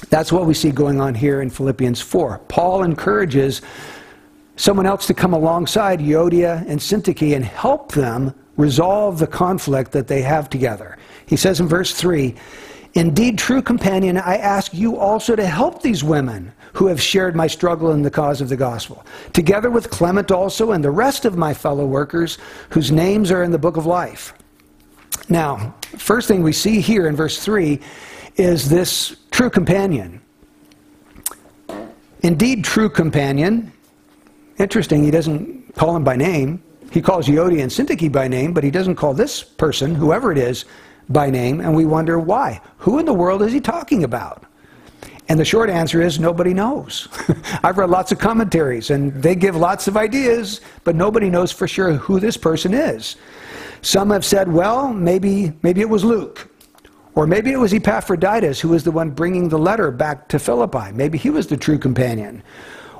That's 0.09 0.31
what 0.31 0.45
we 0.45 0.53
see 0.53 0.71
going 0.71 1.01
on 1.01 1.15
here 1.15 1.41
in 1.41 1.49
Philippians 1.49 2.01
4. 2.01 2.39
Paul 2.47 2.83
encourages 2.83 3.61
someone 4.55 4.85
else 4.85 5.07
to 5.07 5.13
come 5.13 5.33
alongside 5.33 5.99
Euodia 5.99 6.65
and 6.67 6.79
Syntyche 6.79 7.35
and 7.35 7.43
help 7.43 7.91
them 7.91 8.33
resolve 8.57 9.19
the 9.19 9.27
conflict 9.27 9.91
that 9.91 10.07
they 10.07 10.21
have 10.21 10.49
together. 10.49 10.97
He 11.25 11.35
says 11.35 11.59
in 11.59 11.67
verse 11.67 11.93
3 11.93 12.35
Indeed, 12.93 13.37
true 13.37 13.61
companion, 13.61 14.17
I 14.17 14.37
ask 14.37 14.73
you 14.73 14.97
also 14.97 15.35
to 15.35 15.45
help 15.45 15.83
these 15.83 16.03
women 16.03 16.51
who 16.73 16.87
have 16.87 16.99
shared 16.99 17.35
my 17.35 17.45
struggle 17.45 17.91
in 17.91 18.01
the 18.01 18.09
cause 18.09 18.41
of 18.41 18.49
the 18.49 18.55
gospel, 18.55 19.05
together 19.33 19.69
with 19.69 19.91
Clement 19.91 20.31
also 20.31 20.71
and 20.71 20.83
the 20.83 20.89
rest 20.89 21.25
of 21.25 21.37
my 21.37 21.53
fellow 21.53 21.85
workers 21.85 22.39
whose 22.69 22.91
names 22.91 23.29
are 23.29 23.43
in 23.43 23.51
the 23.51 23.59
book 23.59 23.77
of 23.77 23.85
life. 23.85 24.33
Now, 25.29 25.75
first 25.97 26.27
thing 26.27 26.41
we 26.41 26.53
see 26.53 26.79
here 26.79 27.07
in 27.07 27.15
verse 27.15 27.43
3 27.43 27.79
is 28.37 28.69
this 28.69 29.17
true 29.31 29.49
companion. 29.49 30.21
Indeed, 32.21 32.63
true 32.63 32.89
companion. 32.89 33.71
Interesting, 34.59 35.03
he 35.03 35.11
doesn't 35.11 35.75
call 35.75 35.95
him 35.95 36.03
by 36.03 36.15
name. 36.15 36.63
He 36.91 37.01
calls 37.01 37.27
Euodia 37.27 37.61
and 37.61 37.71
Syntyche 37.71 38.11
by 38.11 38.27
name, 38.27 38.53
but 38.53 38.63
he 38.63 38.71
doesn't 38.71 38.95
call 38.95 39.13
this 39.13 39.43
person, 39.43 39.93
whoever 39.93 40.31
it 40.31 40.37
is, 40.37 40.65
by 41.09 41.29
name, 41.29 41.61
and 41.61 41.75
we 41.75 41.85
wonder 41.85 42.19
why. 42.19 42.61
Who 42.79 42.99
in 42.99 43.05
the 43.05 43.13
world 43.13 43.41
is 43.41 43.51
he 43.51 43.59
talking 43.59 44.03
about? 44.03 44.43
And 45.29 45.39
the 45.39 45.45
short 45.45 45.69
answer 45.69 46.01
is 46.01 46.19
nobody 46.19 46.53
knows. 46.53 47.09
I've 47.63 47.77
read 47.77 47.89
lots 47.89 48.11
of 48.11 48.19
commentaries, 48.19 48.91
and 48.91 49.13
they 49.21 49.35
give 49.35 49.55
lots 49.55 49.87
of 49.87 49.97
ideas, 49.97 50.61
but 50.83 50.95
nobody 50.95 51.29
knows 51.29 51.51
for 51.51 51.67
sure 51.67 51.93
who 51.93 52.19
this 52.19 52.37
person 52.37 52.73
is. 52.73 53.17
Some 53.81 54.09
have 54.09 54.25
said, 54.25 54.51
well, 54.51 54.93
maybe, 54.93 55.53
maybe 55.63 55.81
it 55.81 55.89
was 55.89 56.03
Luke. 56.03 56.49
Or 57.17 57.25
maybe 57.25 57.51
it 57.51 57.57
was 57.57 57.73
Epaphroditus 57.73 58.59
who 58.59 58.69
was 58.69 58.83
the 58.83 58.91
one 58.91 59.09
bringing 59.09 59.49
the 59.49 59.57
letter 59.57 59.89
back 59.89 60.27
to 60.27 60.37
Philippi. 60.37 60.91
Maybe 60.93 61.17
he 61.17 61.31
was 61.31 61.47
the 61.47 61.57
true 61.57 61.79
companion. 61.79 62.43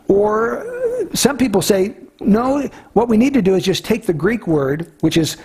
Or 0.08 0.66
some 1.14 1.38
people 1.38 1.62
say, 1.62 1.96
no, 2.20 2.68
what 2.94 3.10
we 3.10 3.16
need 3.16 3.36
to 3.36 3.44
do 3.44 3.54
is 3.54 3.64
just 3.64 3.86
take 3.86 4.08
the 4.08 4.16
Greek 4.16 4.48
word, 4.48 4.92
which 5.02 5.18
is 5.18 5.38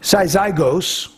syzygos, 0.00 1.12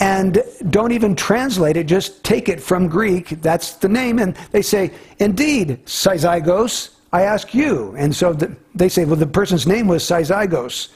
and 0.00 0.42
don't 0.70 0.92
even 0.92 1.14
translate 1.14 1.76
it, 1.76 1.84
just 1.84 2.24
take 2.24 2.48
it 2.48 2.62
from 2.62 2.88
Greek. 2.88 3.42
That's 3.42 3.74
the 3.74 3.90
name. 3.90 4.20
And 4.20 4.34
they 4.52 4.62
say, 4.62 4.90
Indeed, 5.18 5.84
Syzygos, 5.84 6.94
I 7.12 7.22
ask 7.22 7.52
you. 7.52 7.94
And 7.98 8.16
so 8.16 8.32
the, 8.32 8.56
they 8.74 8.88
say, 8.88 9.04
Well, 9.04 9.16
the 9.16 9.26
person's 9.26 9.66
name 9.66 9.86
was 9.86 10.02
Syzygos. 10.02 10.88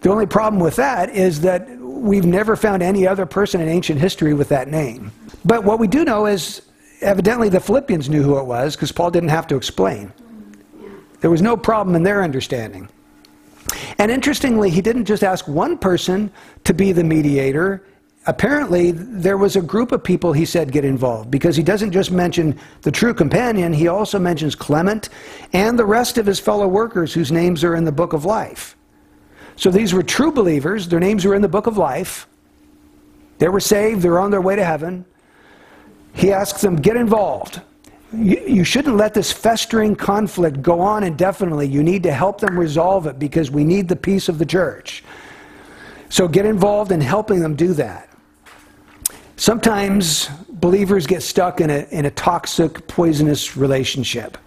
The 0.00 0.10
only 0.10 0.26
problem 0.26 0.62
with 0.62 0.76
that 0.76 1.10
is 1.10 1.40
that 1.40 1.68
we've 1.78 2.26
never 2.26 2.56
found 2.56 2.82
any 2.82 3.06
other 3.06 3.26
person 3.26 3.60
in 3.60 3.68
ancient 3.68 4.00
history 4.00 4.34
with 4.34 4.48
that 4.50 4.68
name. 4.68 5.10
But 5.44 5.64
what 5.64 5.78
we 5.78 5.88
do 5.88 6.04
know 6.04 6.26
is 6.26 6.62
evidently 7.00 7.48
the 7.48 7.60
Philippians 7.60 8.08
knew 8.08 8.22
who 8.22 8.38
it 8.38 8.44
was 8.44 8.76
because 8.76 8.92
Paul 8.92 9.10
didn't 9.10 9.30
have 9.30 9.46
to 9.48 9.56
explain. 9.56 10.12
There 11.20 11.30
was 11.30 11.42
no 11.42 11.56
problem 11.56 11.96
in 11.96 12.04
their 12.04 12.22
understanding. 12.22 12.88
And 13.98 14.10
interestingly, 14.10 14.70
he 14.70 14.80
didn't 14.80 15.04
just 15.04 15.24
ask 15.24 15.48
one 15.48 15.76
person 15.76 16.30
to 16.64 16.72
be 16.72 16.92
the 16.92 17.04
mediator, 17.04 17.84
apparently 18.26 18.92
there 18.92 19.36
was 19.36 19.56
a 19.56 19.60
group 19.60 19.90
of 19.90 20.04
people 20.04 20.32
he 20.32 20.44
said 20.44 20.70
get 20.70 20.84
involved 20.84 21.30
because 21.30 21.56
he 21.56 21.62
doesn't 21.62 21.90
just 21.90 22.10
mention 22.10 22.58
the 22.82 22.90
true 22.90 23.12
companion, 23.12 23.72
he 23.72 23.88
also 23.88 24.18
mentions 24.18 24.54
Clement 24.54 25.08
and 25.52 25.78
the 25.78 25.84
rest 25.84 26.18
of 26.18 26.26
his 26.26 26.38
fellow 26.38 26.68
workers 26.68 27.12
whose 27.12 27.32
names 27.32 27.64
are 27.64 27.74
in 27.74 27.84
the 27.84 27.92
book 27.92 28.12
of 28.12 28.24
life. 28.24 28.76
So 29.58 29.72
these 29.72 29.92
were 29.92 30.04
true 30.04 30.30
believers, 30.30 30.86
their 30.86 31.00
names 31.00 31.24
were 31.24 31.34
in 31.34 31.42
the 31.42 31.48
book 31.48 31.66
of 31.66 31.76
life. 31.76 32.28
They 33.38 33.48
were 33.48 33.58
saved, 33.58 34.02
they 34.02 34.08
were 34.08 34.20
on 34.20 34.30
their 34.30 34.40
way 34.40 34.54
to 34.54 34.64
heaven. 34.64 35.04
He 36.14 36.32
asks 36.32 36.60
them, 36.60 36.76
get 36.76 36.96
involved. 36.96 37.60
You, 38.12 38.40
you 38.46 38.64
shouldn't 38.64 38.96
let 38.96 39.14
this 39.14 39.32
festering 39.32 39.96
conflict 39.96 40.62
go 40.62 40.80
on 40.80 41.02
indefinitely. 41.02 41.66
You 41.66 41.82
need 41.82 42.04
to 42.04 42.12
help 42.12 42.40
them 42.40 42.56
resolve 42.56 43.08
it 43.08 43.18
because 43.18 43.50
we 43.50 43.64
need 43.64 43.88
the 43.88 43.96
peace 43.96 44.28
of 44.28 44.38
the 44.38 44.46
church. 44.46 45.02
So 46.08 46.28
get 46.28 46.46
involved 46.46 46.92
in 46.92 47.00
helping 47.00 47.40
them 47.40 47.56
do 47.56 47.74
that. 47.74 48.08
Sometimes 49.34 50.28
believers 50.50 51.04
get 51.04 51.20
stuck 51.20 51.60
in 51.60 51.70
a, 51.70 51.80
in 51.90 52.06
a 52.06 52.12
toxic, 52.12 52.86
poisonous 52.86 53.56
relationship. 53.56 54.38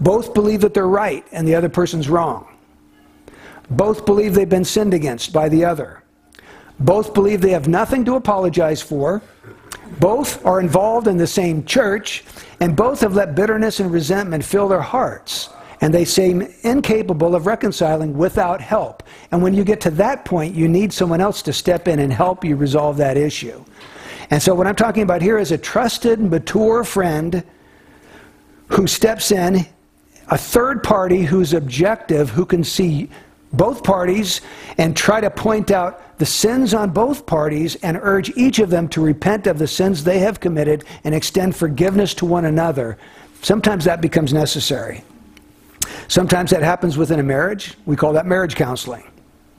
Both 0.00 0.34
believe 0.34 0.60
that 0.62 0.74
they're 0.74 0.88
right 0.88 1.24
and 1.30 1.46
the 1.46 1.54
other 1.54 1.68
person's 1.68 2.08
wrong. 2.08 2.48
Both 3.70 4.06
believe 4.06 4.34
they've 4.34 4.48
been 4.48 4.64
sinned 4.64 4.94
against 4.94 5.32
by 5.32 5.48
the 5.48 5.64
other. 5.64 6.02
Both 6.80 7.12
believe 7.12 7.40
they 7.40 7.50
have 7.50 7.68
nothing 7.68 8.04
to 8.04 8.14
apologize 8.14 8.80
for. 8.80 9.20
Both 10.00 10.44
are 10.46 10.60
involved 10.60 11.08
in 11.08 11.16
the 11.16 11.26
same 11.26 11.64
church, 11.64 12.24
and 12.60 12.76
both 12.76 13.00
have 13.00 13.14
let 13.14 13.34
bitterness 13.34 13.80
and 13.80 13.90
resentment 13.90 14.44
fill 14.44 14.68
their 14.68 14.80
hearts. 14.80 15.50
And 15.80 15.94
they 15.94 16.04
seem 16.04 16.42
incapable 16.62 17.34
of 17.34 17.46
reconciling 17.46 18.16
without 18.16 18.60
help. 18.60 19.02
And 19.30 19.42
when 19.42 19.54
you 19.54 19.64
get 19.64 19.80
to 19.82 19.90
that 19.92 20.24
point, 20.24 20.54
you 20.54 20.66
need 20.68 20.92
someone 20.92 21.20
else 21.20 21.40
to 21.42 21.52
step 21.52 21.86
in 21.86 22.00
and 22.00 22.12
help 22.12 22.44
you 22.44 22.56
resolve 22.56 22.96
that 22.96 23.16
issue. 23.16 23.64
And 24.30 24.42
so, 24.42 24.54
what 24.54 24.66
I'm 24.66 24.76
talking 24.76 25.04
about 25.04 25.22
here 25.22 25.38
is 25.38 25.52
a 25.52 25.58
trusted, 25.58 26.20
mature 26.20 26.84
friend 26.84 27.44
who 28.68 28.86
steps 28.86 29.30
in, 29.30 29.66
a 30.28 30.36
third 30.36 30.82
party 30.82 31.22
who's 31.22 31.54
objective, 31.54 32.28
who 32.30 32.44
can 32.44 32.62
see 32.62 33.08
both 33.52 33.82
parties 33.82 34.40
and 34.76 34.96
try 34.96 35.20
to 35.20 35.30
point 35.30 35.70
out 35.70 36.18
the 36.18 36.26
sins 36.26 36.74
on 36.74 36.90
both 36.90 37.26
parties 37.26 37.76
and 37.76 37.98
urge 38.00 38.36
each 38.36 38.58
of 38.58 38.70
them 38.70 38.88
to 38.88 39.00
repent 39.00 39.46
of 39.46 39.58
the 39.58 39.66
sins 39.66 40.04
they 40.04 40.18
have 40.18 40.40
committed 40.40 40.84
and 41.04 41.14
extend 41.14 41.56
forgiveness 41.56 42.12
to 42.14 42.26
one 42.26 42.44
another. 42.44 42.98
Sometimes 43.42 43.84
that 43.84 44.00
becomes 44.00 44.32
necessary. 44.32 45.02
Sometimes 46.08 46.50
that 46.50 46.62
happens 46.62 46.96
within 46.96 47.20
a 47.20 47.22
marriage. 47.22 47.74
We 47.86 47.96
call 47.96 48.12
that 48.14 48.26
marriage 48.26 48.56
counseling. 48.56 49.04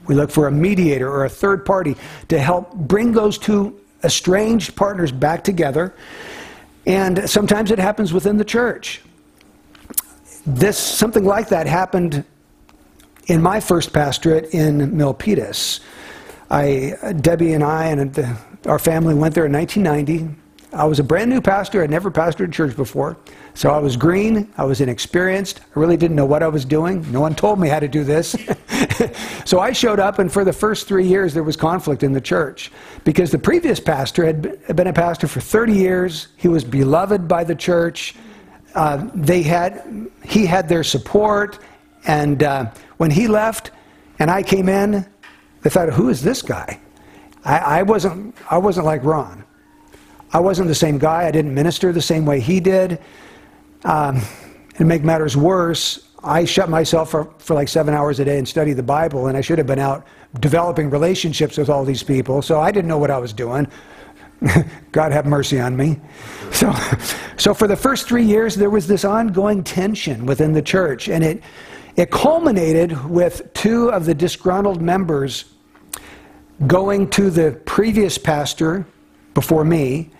We 0.06 0.14
look 0.14 0.30
for 0.30 0.46
a 0.48 0.52
mediator 0.52 1.10
or 1.10 1.24
a 1.24 1.28
third 1.28 1.64
party 1.64 1.96
to 2.28 2.38
help 2.38 2.74
bring 2.74 3.12
those 3.12 3.38
two 3.38 3.80
estranged 4.04 4.76
partners 4.76 5.12
back 5.12 5.44
together. 5.44 5.94
And 6.86 7.28
sometimes 7.28 7.70
it 7.70 7.78
happens 7.78 8.12
within 8.12 8.36
the 8.36 8.44
church. 8.44 9.02
This 10.46 10.78
something 10.78 11.24
like 11.24 11.48
that 11.50 11.66
happened 11.66 12.24
in 13.30 13.40
my 13.40 13.60
first 13.60 13.92
pastorate 13.92 14.52
in 14.52 14.90
Milpitas. 14.90 15.78
I, 16.50 16.96
Debbie 17.20 17.52
and 17.52 17.62
I 17.62 17.86
and 17.86 18.12
the, 18.12 18.36
our 18.66 18.80
family 18.80 19.14
went 19.14 19.36
there 19.36 19.46
in 19.46 19.52
1990. 19.52 20.36
I 20.72 20.84
was 20.84 20.98
a 20.98 21.04
brand 21.04 21.30
new 21.30 21.40
pastor. 21.40 21.80
I'd 21.84 21.90
never 21.90 22.10
pastored 22.10 22.48
a 22.48 22.50
church 22.50 22.74
before. 22.74 23.16
So 23.54 23.70
I 23.70 23.78
was 23.78 23.96
green. 23.96 24.52
I 24.56 24.64
was 24.64 24.80
inexperienced. 24.80 25.60
I 25.60 25.78
really 25.78 25.96
didn't 25.96 26.16
know 26.16 26.24
what 26.24 26.42
I 26.42 26.48
was 26.48 26.64
doing. 26.64 27.10
No 27.12 27.20
one 27.20 27.36
told 27.36 27.60
me 27.60 27.68
how 27.68 27.78
to 27.78 27.86
do 27.86 28.02
this. 28.02 28.34
so 29.44 29.60
I 29.60 29.70
showed 29.70 30.00
up, 30.00 30.18
and 30.18 30.32
for 30.32 30.44
the 30.44 30.52
first 30.52 30.88
three 30.88 31.06
years, 31.06 31.32
there 31.32 31.44
was 31.44 31.56
conflict 31.56 32.02
in 32.02 32.12
the 32.12 32.20
church 32.20 32.72
because 33.04 33.30
the 33.30 33.38
previous 33.38 33.78
pastor 33.78 34.26
had 34.26 34.76
been 34.76 34.88
a 34.88 34.92
pastor 34.92 35.28
for 35.28 35.40
30 35.40 35.72
years. 35.72 36.28
He 36.36 36.48
was 36.48 36.64
beloved 36.64 37.28
by 37.28 37.44
the 37.44 37.54
church. 37.54 38.16
Uh, 38.74 39.08
they 39.14 39.42
had, 39.42 40.08
he 40.24 40.46
had 40.46 40.68
their 40.68 40.82
support. 40.82 41.60
And 42.06 42.42
uh, 42.42 42.70
when 42.96 43.10
he 43.10 43.28
left 43.28 43.70
and 44.18 44.30
I 44.30 44.42
came 44.42 44.68
in, 44.68 45.06
they 45.62 45.70
thought, 45.70 45.92
who 45.92 46.08
is 46.08 46.22
this 46.22 46.42
guy? 46.42 46.80
I, 47.44 47.58
I, 47.58 47.82
wasn't, 47.82 48.36
I 48.50 48.58
wasn't 48.58 48.86
like 48.86 49.04
Ron. 49.04 49.44
I 50.32 50.40
wasn't 50.40 50.68
the 50.68 50.74
same 50.74 50.98
guy. 50.98 51.26
I 51.26 51.30
didn't 51.30 51.54
minister 51.54 51.92
the 51.92 52.02
same 52.02 52.24
way 52.24 52.40
he 52.40 52.60
did. 52.60 53.00
Um, 53.84 54.20
and 54.78 54.88
make 54.88 55.02
matters 55.02 55.36
worse, 55.36 56.10
I 56.22 56.44
shut 56.44 56.68
myself 56.68 57.10
for, 57.10 57.32
for 57.38 57.54
like 57.54 57.68
seven 57.68 57.94
hours 57.94 58.20
a 58.20 58.24
day 58.24 58.38
and 58.38 58.46
studied 58.46 58.74
the 58.74 58.82
Bible, 58.82 59.28
and 59.28 59.36
I 59.36 59.40
should 59.40 59.58
have 59.58 59.66
been 59.66 59.78
out 59.78 60.06
developing 60.40 60.90
relationships 60.90 61.56
with 61.56 61.70
all 61.70 61.84
these 61.84 62.02
people, 62.02 62.42
so 62.42 62.60
I 62.60 62.70
didn't 62.70 62.88
know 62.88 62.98
what 62.98 63.10
I 63.10 63.18
was 63.18 63.32
doing. 63.32 63.66
God 64.92 65.12
have 65.12 65.26
mercy 65.26 65.60
on 65.60 65.76
me. 65.76 65.98
So, 66.52 66.72
so 67.36 67.54
for 67.54 67.66
the 67.66 67.76
first 67.76 68.06
three 68.06 68.24
years, 68.24 68.54
there 68.54 68.70
was 68.70 68.86
this 68.86 69.04
ongoing 69.04 69.64
tension 69.64 70.26
within 70.26 70.52
the 70.52 70.62
church, 70.62 71.08
and 71.08 71.24
it, 71.24 71.42
it 71.96 72.10
culminated 72.10 73.04
with 73.08 73.52
two 73.54 73.90
of 73.90 74.04
the 74.04 74.14
disgruntled 74.14 74.80
members 74.80 75.46
going 76.66 77.08
to 77.10 77.30
the 77.30 77.52
previous 77.64 78.18
pastor 78.18 78.86
before 79.34 79.64
me 79.64 80.10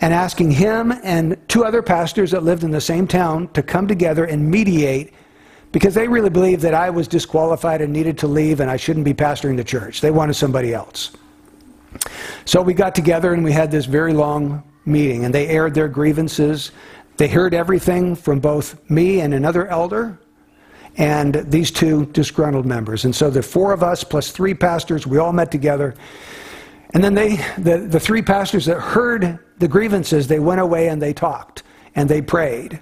and 0.00 0.12
asking 0.12 0.50
him 0.50 0.92
and 1.02 1.36
two 1.48 1.64
other 1.64 1.82
pastors 1.82 2.30
that 2.30 2.42
lived 2.42 2.64
in 2.64 2.70
the 2.70 2.80
same 2.80 3.06
town 3.06 3.48
to 3.48 3.62
come 3.62 3.86
together 3.86 4.24
and 4.24 4.50
mediate 4.50 5.12
because 5.72 5.94
they 5.94 6.08
really 6.08 6.30
believed 6.30 6.62
that 6.62 6.74
I 6.74 6.90
was 6.90 7.08
disqualified 7.08 7.80
and 7.80 7.92
needed 7.92 8.16
to 8.18 8.26
leave 8.26 8.60
and 8.60 8.70
I 8.70 8.76
shouldn't 8.76 9.04
be 9.04 9.14
pastoring 9.14 9.56
the 9.56 9.64
church. 9.64 10.00
They 10.00 10.10
wanted 10.10 10.34
somebody 10.34 10.72
else. 10.72 11.12
So 12.44 12.62
we 12.62 12.74
got 12.74 12.94
together 12.94 13.32
and 13.32 13.42
we 13.42 13.52
had 13.52 13.70
this 13.70 13.86
very 13.86 14.12
long 14.12 14.62
meeting 14.84 15.24
and 15.24 15.34
they 15.34 15.48
aired 15.48 15.74
their 15.74 15.88
grievances. 15.88 16.72
They 17.16 17.28
heard 17.28 17.54
everything 17.54 18.14
from 18.14 18.40
both 18.40 18.88
me 18.90 19.20
and 19.20 19.34
another 19.34 19.66
elder 19.68 20.18
and 20.96 21.34
these 21.50 21.70
two 21.70 22.06
disgruntled 22.06 22.66
members. 22.66 23.04
And 23.04 23.14
so 23.14 23.30
the 23.30 23.42
four 23.42 23.72
of 23.72 23.82
us 23.82 24.02
plus 24.02 24.30
three 24.30 24.54
pastors, 24.54 25.06
we 25.06 25.18
all 25.18 25.32
met 25.32 25.50
together. 25.50 25.94
And 26.94 27.04
then 27.04 27.14
they, 27.14 27.36
the, 27.58 27.86
the 27.88 28.00
three 28.00 28.22
pastors 28.22 28.64
that 28.66 28.80
heard 28.80 29.38
the 29.58 29.68
grievances, 29.68 30.26
they 30.26 30.40
went 30.40 30.60
away 30.60 30.88
and 30.88 31.00
they 31.00 31.12
talked 31.12 31.62
and 31.94 32.08
they 32.08 32.22
prayed. 32.22 32.80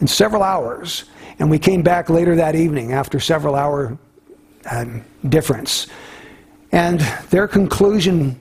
in 0.00 0.06
several 0.06 0.42
hours. 0.42 1.04
And 1.38 1.50
we 1.50 1.58
came 1.58 1.82
back 1.82 2.10
later 2.10 2.36
that 2.36 2.54
evening 2.54 2.92
after 2.92 3.20
several 3.20 3.54
hour 3.54 3.96
um, 4.70 5.04
difference. 5.28 5.86
And 6.72 7.00
their 7.30 7.48
conclusion 7.48 8.38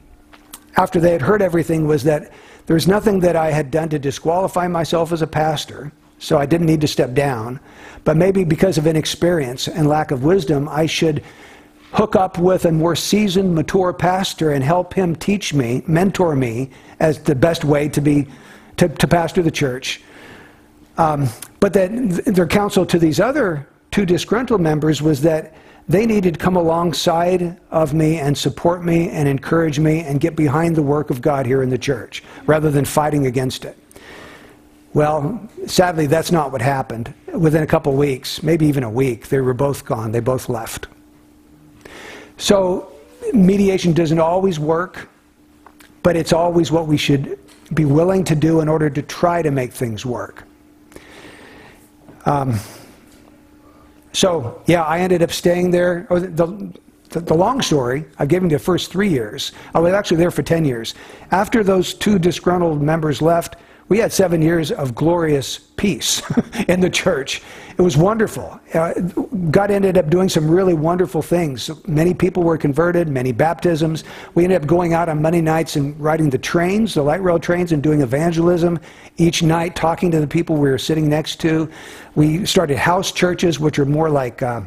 after 0.75 0.99
they 0.99 1.11
had 1.11 1.21
heard 1.21 1.41
everything 1.41 1.87
was 1.87 2.03
that 2.03 2.31
there's 2.65 2.87
nothing 2.87 3.19
that 3.21 3.35
I 3.35 3.51
had 3.51 3.71
done 3.71 3.89
to 3.89 3.99
disqualify 3.99 4.67
myself 4.67 5.11
as 5.11 5.21
a 5.21 5.27
pastor, 5.27 5.91
so 6.19 6.37
I 6.37 6.45
didn't 6.45 6.67
need 6.67 6.81
to 6.81 6.87
step 6.87 7.13
down. 7.13 7.59
But 8.03 8.17
maybe 8.17 8.43
because 8.43 8.77
of 8.77 8.87
inexperience 8.87 9.67
and 9.67 9.87
lack 9.87 10.11
of 10.11 10.23
wisdom, 10.23 10.67
I 10.69 10.85
should 10.85 11.23
hook 11.91 12.15
up 12.15 12.37
with 12.37 12.65
a 12.65 12.71
more 12.71 12.95
seasoned, 12.95 13.53
mature 13.55 13.93
pastor 13.93 14.51
and 14.51 14.63
help 14.63 14.93
him 14.93 15.15
teach 15.15 15.53
me, 15.53 15.83
mentor 15.87 16.35
me 16.35 16.69
as 16.99 17.19
the 17.19 17.35
best 17.35 17.63
way 17.63 17.87
to 17.89 18.01
be 18.01 18.27
to, 18.77 18.87
to 18.87 19.07
pastor 19.07 19.41
the 19.41 19.51
church. 19.51 20.01
Um, 20.97 21.27
but 21.59 21.73
that 21.73 21.89
their 22.25 22.47
counsel 22.47 22.85
to 22.85 22.99
these 22.99 23.19
other 23.19 23.67
two 23.91 24.05
disgruntled 24.05 24.61
members 24.61 25.01
was 25.01 25.21
that 25.21 25.55
they 25.89 26.05
needed 26.05 26.35
to 26.35 26.39
come 26.39 26.55
alongside 26.55 27.59
of 27.71 27.93
me 27.93 28.17
and 28.19 28.37
support 28.37 28.83
me 28.83 29.09
and 29.09 29.27
encourage 29.27 29.79
me 29.79 30.01
and 30.01 30.19
get 30.19 30.35
behind 30.35 30.75
the 30.75 30.83
work 30.83 31.09
of 31.09 31.21
God 31.21 31.45
here 31.45 31.63
in 31.63 31.69
the 31.69 31.77
church 31.77 32.23
rather 32.45 32.69
than 32.69 32.83
fighting 32.83 33.25
against 33.25 33.63
it. 33.63 33.77
Well, 34.93 35.47
sadly, 35.65 36.07
that's 36.07 36.31
not 36.31 36.51
what 36.51 36.61
happened. 36.61 37.13
Within 37.33 37.61
a 37.61 37.67
couple 37.67 37.93
weeks, 37.93 38.41
maybe 38.41 38.65
even 38.65 38.83
a 38.83 38.89
week, 38.89 39.27
they 39.27 39.39
were 39.41 39.53
both 39.53 39.85
gone. 39.85 40.11
They 40.11 40.19
both 40.19 40.49
left. 40.49 40.87
So, 42.37 42.91
mediation 43.33 43.93
doesn't 43.93 44.19
always 44.19 44.59
work, 44.59 45.09
but 46.03 46.15
it's 46.15 46.33
always 46.33 46.71
what 46.71 46.87
we 46.87 46.97
should 46.97 47.37
be 47.73 47.85
willing 47.85 48.23
to 48.23 48.35
do 48.35 48.61
in 48.61 48.69
order 48.69 48.89
to 48.89 49.01
try 49.01 49.41
to 49.41 49.51
make 49.51 49.73
things 49.73 50.05
work. 50.05 50.45
Um, 52.25 52.59
so, 54.13 54.61
yeah, 54.65 54.83
I 54.83 54.99
ended 54.99 55.21
up 55.21 55.31
staying 55.31 55.71
there. 55.71 56.07
Oh, 56.09 56.19
the, 56.19 56.73
the, 57.09 57.19
the, 57.19 57.33
long 57.33 57.61
story, 57.61 58.05
I 58.19 58.25
gave 58.25 58.41
him 58.41 58.49
the 58.49 58.59
first 58.59 58.91
three 58.91 59.09
years. 59.09 59.51
I 59.73 59.79
was 59.79 59.93
actually 59.93 60.17
there 60.17 60.31
for 60.31 60.43
10 60.43 60.65
years. 60.65 60.95
After 61.31 61.63
those 61.63 61.93
two 61.93 62.19
disgruntled 62.19 62.81
members 62.81 63.21
left, 63.21 63.55
we 63.89 63.99
had 63.99 64.11
seven 64.11 64.41
years 64.41 64.71
of 64.71 64.93
glorious 64.93 65.59
peace 65.77 66.21
in 66.67 66.81
the 66.81 66.89
church. 66.89 67.41
It 67.77 67.81
was 67.81 67.95
wonderful. 67.95 68.59
Uh, 68.73 68.93
God 69.51 69.71
ended 69.71 69.97
up 69.97 70.09
doing 70.09 70.27
some 70.27 70.49
really 70.49 70.73
wonderful 70.73 71.21
things. 71.21 71.69
Many 71.87 72.13
people 72.13 72.43
were 72.43 72.57
converted, 72.57 73.07
many 73.07 73.31
baptisms. 73.31 74.03
We 74.33 74.43
ended 74.43 74.61
up 74.61 74.67
going 74.67 74.93
out 74.93 75.07
on 75.07 75.21
Monday 75.21 75.41
nights 75.41 75.77
and 75.77 75.97
riding 75.99 76.29
the 76.29 76.37
trains, 76.37 76.95
the 76.95 77.03
light 77.03 77.21
rail 77.21 77.39
trains, 77.39 77.71
and 77.71 77.81
doing 77.81 78.01
evangelism 78.01 78.79
each 79.17 79.41
night, 79.41 79.75
talking 79.75 80.11
to 80.11 80.19
the 80.19 80.27
people 80.27 80.57
we 80.57 80.69
were 80.69 80.77
sitting 80.77 81.07
next 81.07 81.39
to. 81.41 81.69
We 82.15 82.45
started 82.45 82.77
house 82.77 83.11
churches, 83.11 83.59
which 83.59 83.79
are 83.79 83.85
more 83.85 84.09
like. 84.09 84.41
Uh, 84.41 84.61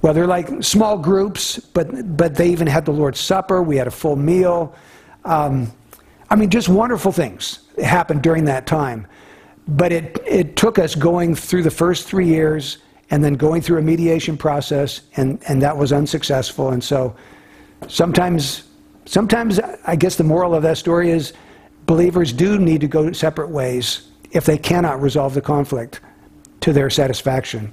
well, 0.00 0.14
they're 0.14 0.28
like 0.28 0.62
small 0.62 0.96
groups, 0.96 1.58
but, 1.58 2.16
but 2.16 2.36
they 2.36 2.50
even 2.50 2.68
had 2.68 2.84
the 2.84 2.92
Lord's 2.92 3.18
Supper. 3.18 3.64
We 3.64 3.76
had 3.76 3.88
a 3.88 3.90
full 3.90 4.14
meal. 4.14 4.72
Um, 5.24 5.72
I 6.30 6.36
mean, 6.36 6.50
just 6.50 6.68
wonderful 6.68 7.10
things 7.10 7.67
happened 7.80 8.22
during 8.22 8.44
that 8.44 8.66
time. 8.66 9.06
But 9.66 9.92
it, 9.92 10.18
it 10.26 10.56
took 10.56 10.78
us 10.78 10.94
going 10.94 11.34
through 11.34 11.62
the 11.62 11.70
first 11.70 12.06
three 12.06 12.26
years 12.26 12.78
and 13.10 13.22
then 13.22 13.34
going 13.34 13.62
through 13.62 13.78
a 13.78 13.82
mediation 13.82 14.36
process, 14.36 15.02
and, 15.16 15.42
and 15.48 15.62
that 15.62 15.76
was 15.76 15.92
unsuccessful. 15.92 16.70
And 16.70 16.82
so 16.82 17.16
sometimes, 17.86 18.64
sometimes, 19.06 19.60
I 19.86 19.96
guess 19.96 20.16
the 20.16 20.24
moral 20.24 20.54
of 20.54 20.62
that 20.62 20.78
story 20.78 21.10
is 21.10 21.32
believers 21.86 22.32
do 22.32 22.58
need 22.58 22.80
to 22.82 22.88
go 22.88 23.10
separate 23.12 23.48
ways 23.48 24.08
if 24.32 24.44
they 24.44 24.58
cannot 24.58 25.00
resolve 25.00 25.34
the 25.34 25.40
conflict 25.40 26.00
to 26.60 26.72
their 26.72 26.90
satisfaction. 26.90 27.72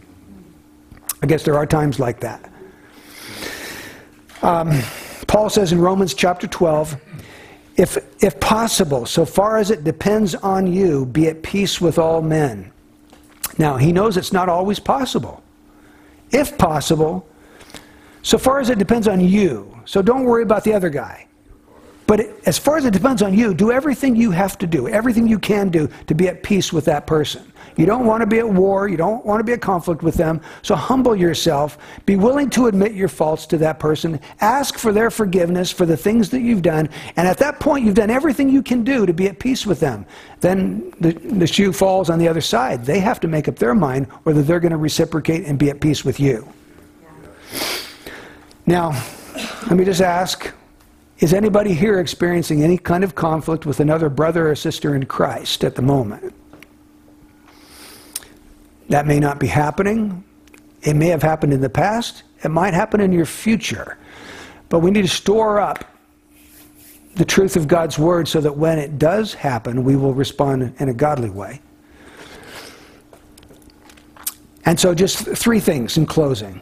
I 1.22 1.28
guess 1.28 1.44
there 1.44 1.58
are 1.58 1.66
times 1.66 2.00
like 2.00 2.20
that. 2.22 2.52
Um, 4.42 4.80
Paul 5.28 5.50
says 5.50 5.72
in 5.72 5.82
Romans 5.82 6.14
chapter 6.14 6.48
12, 6.48 6.96
if, 7.76 7.98
if 8.24 8.40
possible, 8.40 9.06
so 9.06 9.26
far 9.26 9.58
as 9.58 9.70
it 9.70 9.84
depends 9.84 10.34
on 10.36 10.66
you, 10.66 11.06
be 11.06 11.28
at 11.28 11.44
peace 11.44 11.82
with 11.82 11.98
all 11.98 12.22
men. 12.22 12.72
Now, 13.58 13.78
he 13.78 13.92
knows 13.92 14.18
it's 14.18 14.34
not 14.34 14.50
always 14.50 14.80
possible. 14.80 15.44
If 16.32 16.58
possible, 16.58 17.28
so 18.22 18.38
far 18.38 18.60
as 18.60 18.70
it 18.70 18.80
depends 18.80 19.08
on 19.08 19.20
you, 19.20 19.78
so 19.86 20.02
don't 20.02 20.24
worry 20.24 20.44
about 20.44 20.64
the 20.64 20.74
other 20.74 20.90
guy. 20.90 21.28
But 22.08 22.22
as 22.46 22.58
far 22.58 22.78
as 22.78 22.86
it 22.86 22.94
depends 22.94 23.22
on 23.22 23.34
you, 23.34 23.54
do 23.54 23.72
everything 23.72 24.16
you 24.16 24.32
have 24.32 24.58
to 24.60 24.68
do, 24.68 24.88
everything 24.88 25.28
you 25.28 25.40
can 25.40 25.70
do 25.70 25.90
to 26.08 26.16
be 26.16 26.28
at 26.28 26.44
peace 26.44 26.72
with 26.72 26.86
that 26.86 27.08
person. 27.08 27.52
You 27.78 27.86
don't 27.86 28.06
want 28.06 28.22
to 28.22 28.28
be 28.28 28.40
at 28.40 28.48
war. 28.48 28.88
You 28.88 28.98
don't 28.98 29.26
want 29.26 29.40
to 29.40 29.44
be 29.44 29.54
at 29.54 29.62
conflict 29.62 30.02
with 30.02 30.16
them. 30.16 30.42
So 30.62 30.76
humble 30.76 31.16
yourself. 31.16 31.78
Be 32.06 32.16
willing 32.16 32.50
to 32.52 32.68
admit 32.68 32.94
your 32.94 33.08
faults 33.08 33.46
to 33.48 33.58
that 33.58 33.80
person. 33.80 34.20
Ask 34.42 34.78
for 34.78 34.92
their 34.92 35.12
forgiveness 35.12 35.72
for 35.72 35.86
the 35.86 35.98
things 35.98 36.30
that 36.30 36.42
you've 36.42 36.62
done. 36.62 36.90
And 37.16 37.28
at 37.28 37.38
that 37.40 37.60
point, 37.60 37.86
you've 37.86 37.96
done 37.96 38.10
everything 38.10 38.50
you 38.50 38.64
can 38.64 38.84
do 38.84 39.06
to 39.06 39.14
be 39.14 39.28
at 39.28 39.40
peace 39.40 39.66
with 39.66 39.80
them. 39.80 40.06
Then 40.40 40.94
the, 41.00 41.14
the 41.14 41.48
shoe 41.48 41.74
falls 41.74 42.10
on 42.10 42.20
the 42.20 42.28
other 42.28 42.42
side. 42.42 42.86
They 42.86 43.00
have 43.00 43.20
to 43.22 43.28
make 43.28 43.48
up 43.48 43.58
their 43.58 43.76
mind 43.76 44.08
whether 44.24 44.42
they're 44.42 44.60
going 44.60 44.72
to 44.72 44.78
reciprocate 44.78 45.46
and 45.46 45.60
be 45.60 45.70
at 45.70 45.82
peace 45.82 46.06
with 46.06 46.20
you. 46.20 46.48
Now, 48.66 48.92
let 49.68 49.74
me 49.74 49.86
just 49.86 50.02
ask 50.02 50.52
is 51.20 51.34
anybody 51.34 51.74
here 51.74 52.00
experiencing 52.00 52.62
any 52.62 52.78
kind 52.78 53.02
of 53.04 53.16
conflict 53.16 53.66
with 53.66 53.80
another 53.80 54.10
brother 54.10 54.52
or 54.52 54.56
sister 54.56 54.96
in 54.96 55.06
Christ 55.06 55.64
at 55.64 55.76
the 55.76 55.82
moment? 55.82 56.34
That 58.90 59.08
may 59.08 59.20
not 59.20 59.40
be 59.40 59.48
happening. 59.48 60.24
It 60.82 60.96
may 60.96 61.08
have 61.08 61.24
happened 61.24 61.54
in 61.54 61.62
the 61.62 61.70
past. 61.70 62.24
It 62.44 62.50
might 62.50 62.74
happen 62.74 63.02
in 63.02 63.12
your 63.12 63.26
future. 63.26 63.98
But 64.70 64.80
we 64.80 64.92
need 64.92 65.04
to 65.04 65.08
store 65.08 65.60
up 65.60 65.84
the 67.16 67.26
truth 67.26 67.56
of 67.56 67.68
God's 67.68 67.98
Word 67.98 68.28
so 68.28 68.42
that 68.42 68.56
when 68.56 68.78
it 68.78 69.00
does 69.00 69.34
happen, 69.34 69.84
we 69.84 69.96
will 69.96 70.14
respond 70.14 70.76
in 70.80 70.90
a 70.90 70.94
godly 70.94 71.30
way. 71.30 71.62
And 74.66 74.80
so, 74.80 74.94
just 74.94 75.20
three 75.20 75.60
things 75.60 75.98
in 75.98 76.06
closing. 76.06 76.62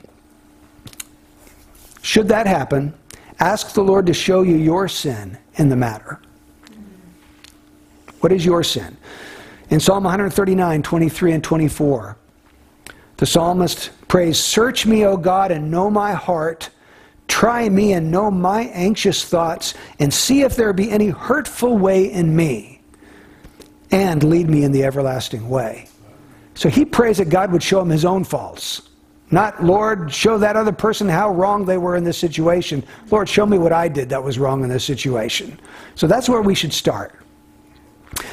Should 2.02 2.28
that 2.28 2.48
happen, 2.48 2.94
ask 3.40 3.74
the 3.74 3.84
Lord 3.84 4.06
to 4.08 4.14
show 4.14 4.42
you 4.42 4.58
your 4.58 4.88
sin 4.90 5.38
in 5.56 5.70
the 5.70 5.76
matter. 5.76 6.20
What 8.20 8.32
is 8.32 8.46
your 8.46 8.64
sin? 8.64 8.98
In 9.74 9.80
Psalm 9.80 10.04
139, 10.04 10.84
23 10.84 11.32
and 11.32 11.44
24, 11.44 12.16
the 13.18 13.26
psalmist 13.26 13.90
prays, 14.08 14.38
Search 14.38 14.86
me, 14.86 15.04
O 15.04 15.18
God, 15.18 15.50
and 15.50 15.72
know 15.72 15.90
my 15.90 16.14
heart. 16.14 16.70
Try 17.28 17.70
me 17.70 17.94
and 17.94 18.12
know 18.12 18.30
my 18.30 18.66
anxious 18.66 19.26
thoughts, 19.26 19.74
and 19.98 20.14
see 20.14 20.44
if 20.44 20.56
there 20.56 20.74
be 20.74 20.92
any 20.92 21.08
hurtful 21.08 21.76
way 21.76 22.12
in 22.12 22.36
me, 22.36 22.82
and 23.90 24.24
lead 24.24 24.48
me 24.48 24.64
in 24.64 24.72
the 24.72 24.84
everlasting 24.84 25.50
way. 25.50 25.88
So 26.54 26.70
he 26.70 26.86
prays 26.86 27.18
that 27.18 27.30
God 27.30 27.52
would 27.52 27.64
show 27.64 27.82
him 27.82 27.90
his 27.90 28.06
own 28.06 28.24
faults. 28.24 28.90
Not, 29.32 29.64
Lord, 29.64 30.14
show 30.14 30.38
that 30.38 30.56
other 30.56 30.72
person 30.72 31.10
how 31.10 31.32
wrong 31.32 31.66
they 31.66 31.80
were 31.80 31.96
in 31.96 32.04
this 32.04 32.20
situation. 32.20 32.84
Lord, 33.10 33.28
show 33.28 33.48
me 33.48 33.58
what 33.58 33.74
I 33.74 33.88
did 33.88 34.10
that 34.10 34.24
was 34.24 34.38
wrong 34.38 34.64
in 34.64 34.70
this 34.70 34.86
situation. 34.86 35.60
So 35.96 36.06
that's 36.06 36.30
where 36.30 36.44
we 36.44 36.54
should 36.54 36.74
start. 36.74 37.23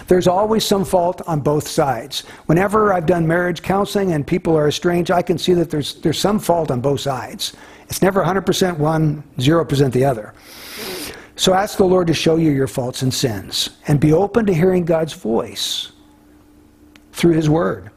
There's 0.09 0.27
always 0.27 0.65
some 0.65 0.85
fault 0.85 1.23
on 1.27 1.41
both 1.41 1.69
sides. 1.69 2.21
Whenever 2.47 2.93
I've 2.93 3.07
done 3.07 3.27
marriage 3.27 3.63
counseling 3.63 4.13
and 4.13 4.27
people 4.27 4.57
are 4.57 4.69
estranged, 4.69 5.11
I 5.11 5.23
can 5.23 5.39
see 5.39 5.55
that 5.55 5.71
there's, 5.71 5.95
there's 6.01 6.19
some 6.19 6.39
fault 6.39 6.71
on 6.71 6.81
both 6.81 7.01
sides. 7.01 7.55
It's 7.89 8.03
never 8.03 8.23
100% 8.23 8.79
one, 8.79 9.23
0% 9.39 9.93
the 9.93 10.05
other. 10.05 10.35
So 11.37 11.55
ask 11.55 11.79
the 11.79 11.85
Lord 11.85 12.07
to 12.09 12.15
show 12.15 12.37
you 12.37 12.51
your 12.51 12.67
faults 12.67 13.03
and 13.03 13.13
sins 13.13 13.71
and 13.89 13.99
be 13.99 14.13
open 14.13 14.47
to 14.47 14.53
hearing 14.53 14.85
God's 14.85 15.15
voice 15.15 15.93
through 17.13 17.33
His 17.33 17.49
Word. 17.49 17.91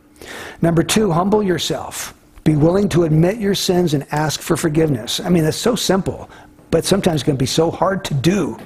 Number 0.62 0.82
two, 0.82 1.12
humble 1.12 1.44
yourself. 1.44 2.14
Be 2.44 2.56
willing 2.56 2.90
to 2.90 3.04
admit 3.04 3.38
your 3.38 3.56
sins 3.56 3.94
and 3.94 4.06
ask 4.12 4.42
for 4.42 4.56
forgiveness. 4.56 5.20
I 5.20 5.30
mean, 5.30 5.44
that's 5.44 5.58
so 5.58 5.76
simple, 5.76 6.30
but 6.72 6.86
sometimes 6.86 7.22
it 7.22 7.26
can 7.26 7.36
be 7.36 7.46
so 7.46 7.70
hard 7.70 8.06
to 8.06 8.14
do, 8.14 8.58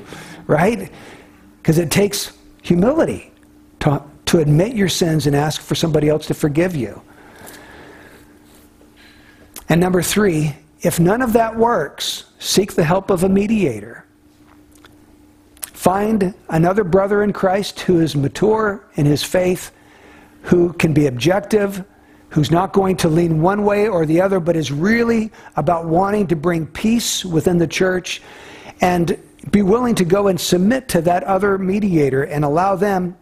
right? 0.45 0.91
Because 1.57 1.77
it 1.77 1.89
takes 1.91 2.36
humility 2.67 3.31
to, 3.79 4.03
to 4.25 4.39
admit 4.39 4.75
your 4.75 4.89
sins 4.89 5.25
and 5.25 5.33
ask 5.35 5.61
for 5.61 5.73
somebody 5.73 6.09
else 6.09 6.27
to 6.27 6.33
forgive 6.33 6.75
you. 6.75 7.01
And 9.69 9.79
number 9.79 10.01
three, 10.01 10.53
if 10.81 10.99
none 10.99 11.21
of 11.21 11.31
that 11.33 11.55
works, 11.55 12.25
seek 12.39 12.73
the 12.73 12.83
help 12.83 13.09
of 13.09 13.23
a 13.23 13.29
mediator. 13.29 14.05
Find 15.61 16.33
another 16.49 16.83
brother 16.83 17.23
in 17.23 17.31
Christ 17.31 17.79
who 17.79 18.01
is 18.01 18.17
mature 18.17 18.85
in 18.95 19.05
his 19.05 19.23
faith, 19.23 19.71
who 20.41 20.73
can 20.73 20.93
be 20.93 21.07
objective, 21.07 21.85
who's 22.29 22.51
not 22.51 22.73
going 22.73 22.97
to 22.97 23.07
lean 23.07 23.41
one 23.41 23.63
way 23.63 23.87
or 23.87 24.05
the 24.05 24.19
other, 24.19 24.41
but 24.41 24.57
is 24.57 24.73
really 24.73 25.31
about 25.55 25.85
wanting 25.85 26.27
to 26.27 26.35
bring 26.35 26.67
peace 26.67 27.23
within 27.23 27.57
the 27.57 27.67
church 27.67 28.21
and 28.81 29.17
be 29.51 29.61
willing 29.61 29.95
to 29.95 30.05
go 30.05 30.27
and 30.27 30.39
submit 30.39 30.87
to 30.89 31.01
that 31.01 31.23
other 31.23 31.57
mediator 31.57 32.23
and 32.23 32.43
allow 32.43 32.75
them 32.75 33.15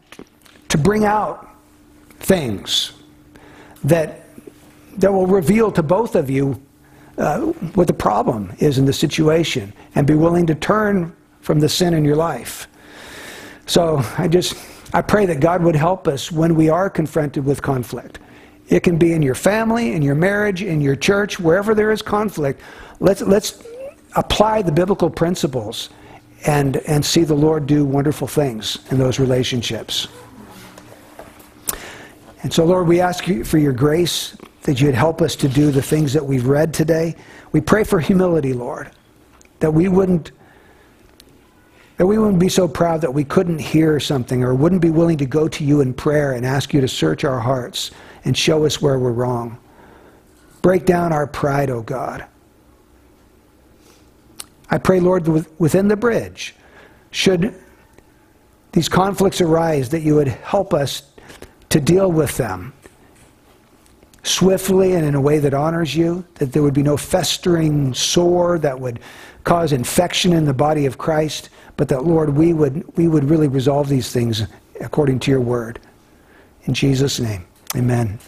to 0.69 0.77
bring 0.77 1.05
out 1.05 1.49
things 2.19 2.93
that, 3.83 4.25
that 4.97 5.11
will 5.11 5.27
reveal 5.27 5.71
to 5.71 5.83
both 5.83 6.15
of 6.15 6.29
you 6.29 6.61
uh, 7.17 7.39
what 7.75 7.87
the 7.87 7.93
problem 7.93 8.51
is 8.59 8.77
in 8.77 8.85
the 8.85 8.93
situation 8.93 9.71
and 9.95 10.05
be 10.07 10.15
willing 10.15 10.45
to 10.47 10.55
turn 10.55 11.15
from 11.41 11.59
the 11.59 11.69
sin 11.69 11.93
in 11.93 12.03
your 12.03 12.15
life. 12.15 12.67
So 13.67 14.01
I 14.17 14.27
just, 14.27 14.55
I 14.93 15.01
pray 15.01 15.25
that 15.27 15.39
God 15.39 15.63
would 15.63 15.75
help 15.75 16.07
us 16.07 16.31
when 16.31 16.55
we 16.55 16.69
are 16.69 16.89
confronted 16.89 17.45
with 17.45 17.61
conflict. 17.61 18.19
It 18.67 18.81
can 18.81 18.97
be 18.97 19.13
in 19.13 19.21
your 19.21 19.35
family, 19.35 19.93
in 19.93 20.01
your 20.01 20.15
marriage, 20.15 20.63
in 20.63 20.81
your 20.81 20.95
church, 20.95 21.39
wherever 21.39 21.75
there 21.75 21.91
is 21.91 22.01
conflict. 22.01 22.61
Let's, 22.99 23.21
let's 23.21 23.63
apply 24.15 24.63
the 24.63 24.71
biblical 24.71 25.09
principles 25.09 25.89
and, 26.45 26.77
and 26.77 27.03
see 27.03 27.23
the 27.23 27.33
Lord 27.33 27.65
do 27.65 27.85
wonderful 27.85 28.27
things 28.27 28.79
in 28.91 28.99
those 28.99 29.19
relationships. 29.19 30.07
And 32.43 32.53
so, 32.53 32.63
Lord, 32.65 32.87
we 32.87 33.01
ask 33.01 33.27
you 33.27 33.43
for 33.43 33.57
your 33.57 33.73
grace 33.73 34.37
that 34.63 34.79
you'd 34.79 34.95
help 34.95 35.21
us 35.21 35.35
to 35.37 35.47
do 35.47 35.71
the 35.71 35.81
things 35.81 36.13
that 36.13 36.23
we've 36.23 36.45
read 36.45 36.73
today. 36.73 37.15
We 37.51 37.61
pray 37.61 37.83
for 37.83 37.99
humility, 37.99 38.53
Lord, 38.53 38.91
that 39.59 39.71
we 39.71 39.87
wouldn't 39.87 40.31
that 41.97 42.05
we 42.05 42.17
wouldn't 42.17 42.39
be 42.39 42.49
so 42.49 42.67
proud 42.67 42.99
that 43.01 43.13
we 43.13 43.23
couldn't 43.23 43.59
hear 43.59 44.01
something 44.01 44.43
or 44.43 44.53
wouldn't 44.53 44.81
be 44.81 44.89
willing 44.89 45.17
to 45.17 45.25
go 45.25 45.47
to 45.47 45.63
you 45.63 45.79
in 45.79 45.93
prayer 45.93 46.33
and 46.33 46.45
ask 46.45 46.73
you 46.73 46.81
to 46.81 46.89
search 46.89 47.23
our 47.23 47.39
hearts 47.39 47.91
and 48.25 48.37
show 48.37 48.65
us 48.65 48.81
where 48.81 48.99
we're 48.99 49.13
wrong. 49.13 49.57
Break 50.61 50.85
down 50.85 51.13
our 51.13 51.25
pride, 51.25 51.69
O 51.69 51.77
oh 51.77 51.81
God. 51.81 52.25
I 54.69 54.77
pray, 54.77 54.99
Lord, 54.99 55.27
within 55.59 55.87
the 55.87 55.95
bridge, 55.95 56.55
should 57.11 57.53
these 58.71 58.89
conflicts 58.89 59.39
arise, 59.39 59.89
that 59.89 60.01
you 60.01 60.15
would 60.15 60.27
help 60.27 60.73
us 60.73 61.03
to 61.69 61.79
deal 61.79 62.11
with 62.11 62.35
them 62.35 62.73
swiftly 64.23 64.93
and 64.93 65.05
in 65.05 65.15
a 65.15 65.21
way 65.21 65.39
that 65.39 65.53
honors 65.53 65.95
you, 65.95 66.25
that 66.35 66.51
there 66.51 66.61
would 66.61 66.73
be 66.73 66.83
no 66.83 66.97
festering 66.97 67.93
sore 67.93 68.59
that 68.59 68.77
would 68.77 68.99
cause 69.45 69.71
infection 69.71 70.33
in 70.33 70.43
the 70.43 70.53
body 70.53 70.85
of 70.85 70.97
Christ, 70.97 71.49
but 71.77 71.87
that, 71.87 72.03
Lord, 72.03 72.35
we 72.35 72.51
would, 72.51 72.83
we 72.97 73.07
would 73.07 73.23
really 73.23 73.47
resolve 73.47 73.87
these 73.87 74.11
things 74.11 74.43
according 74.81 75.19
to 75.19 75.31
your 75.31 75.41
word. 75.41 75.79
In 76.63 76.73
Jesus' 76.73 77.19
name, 77.19 77.45
amen. 77.75 78.19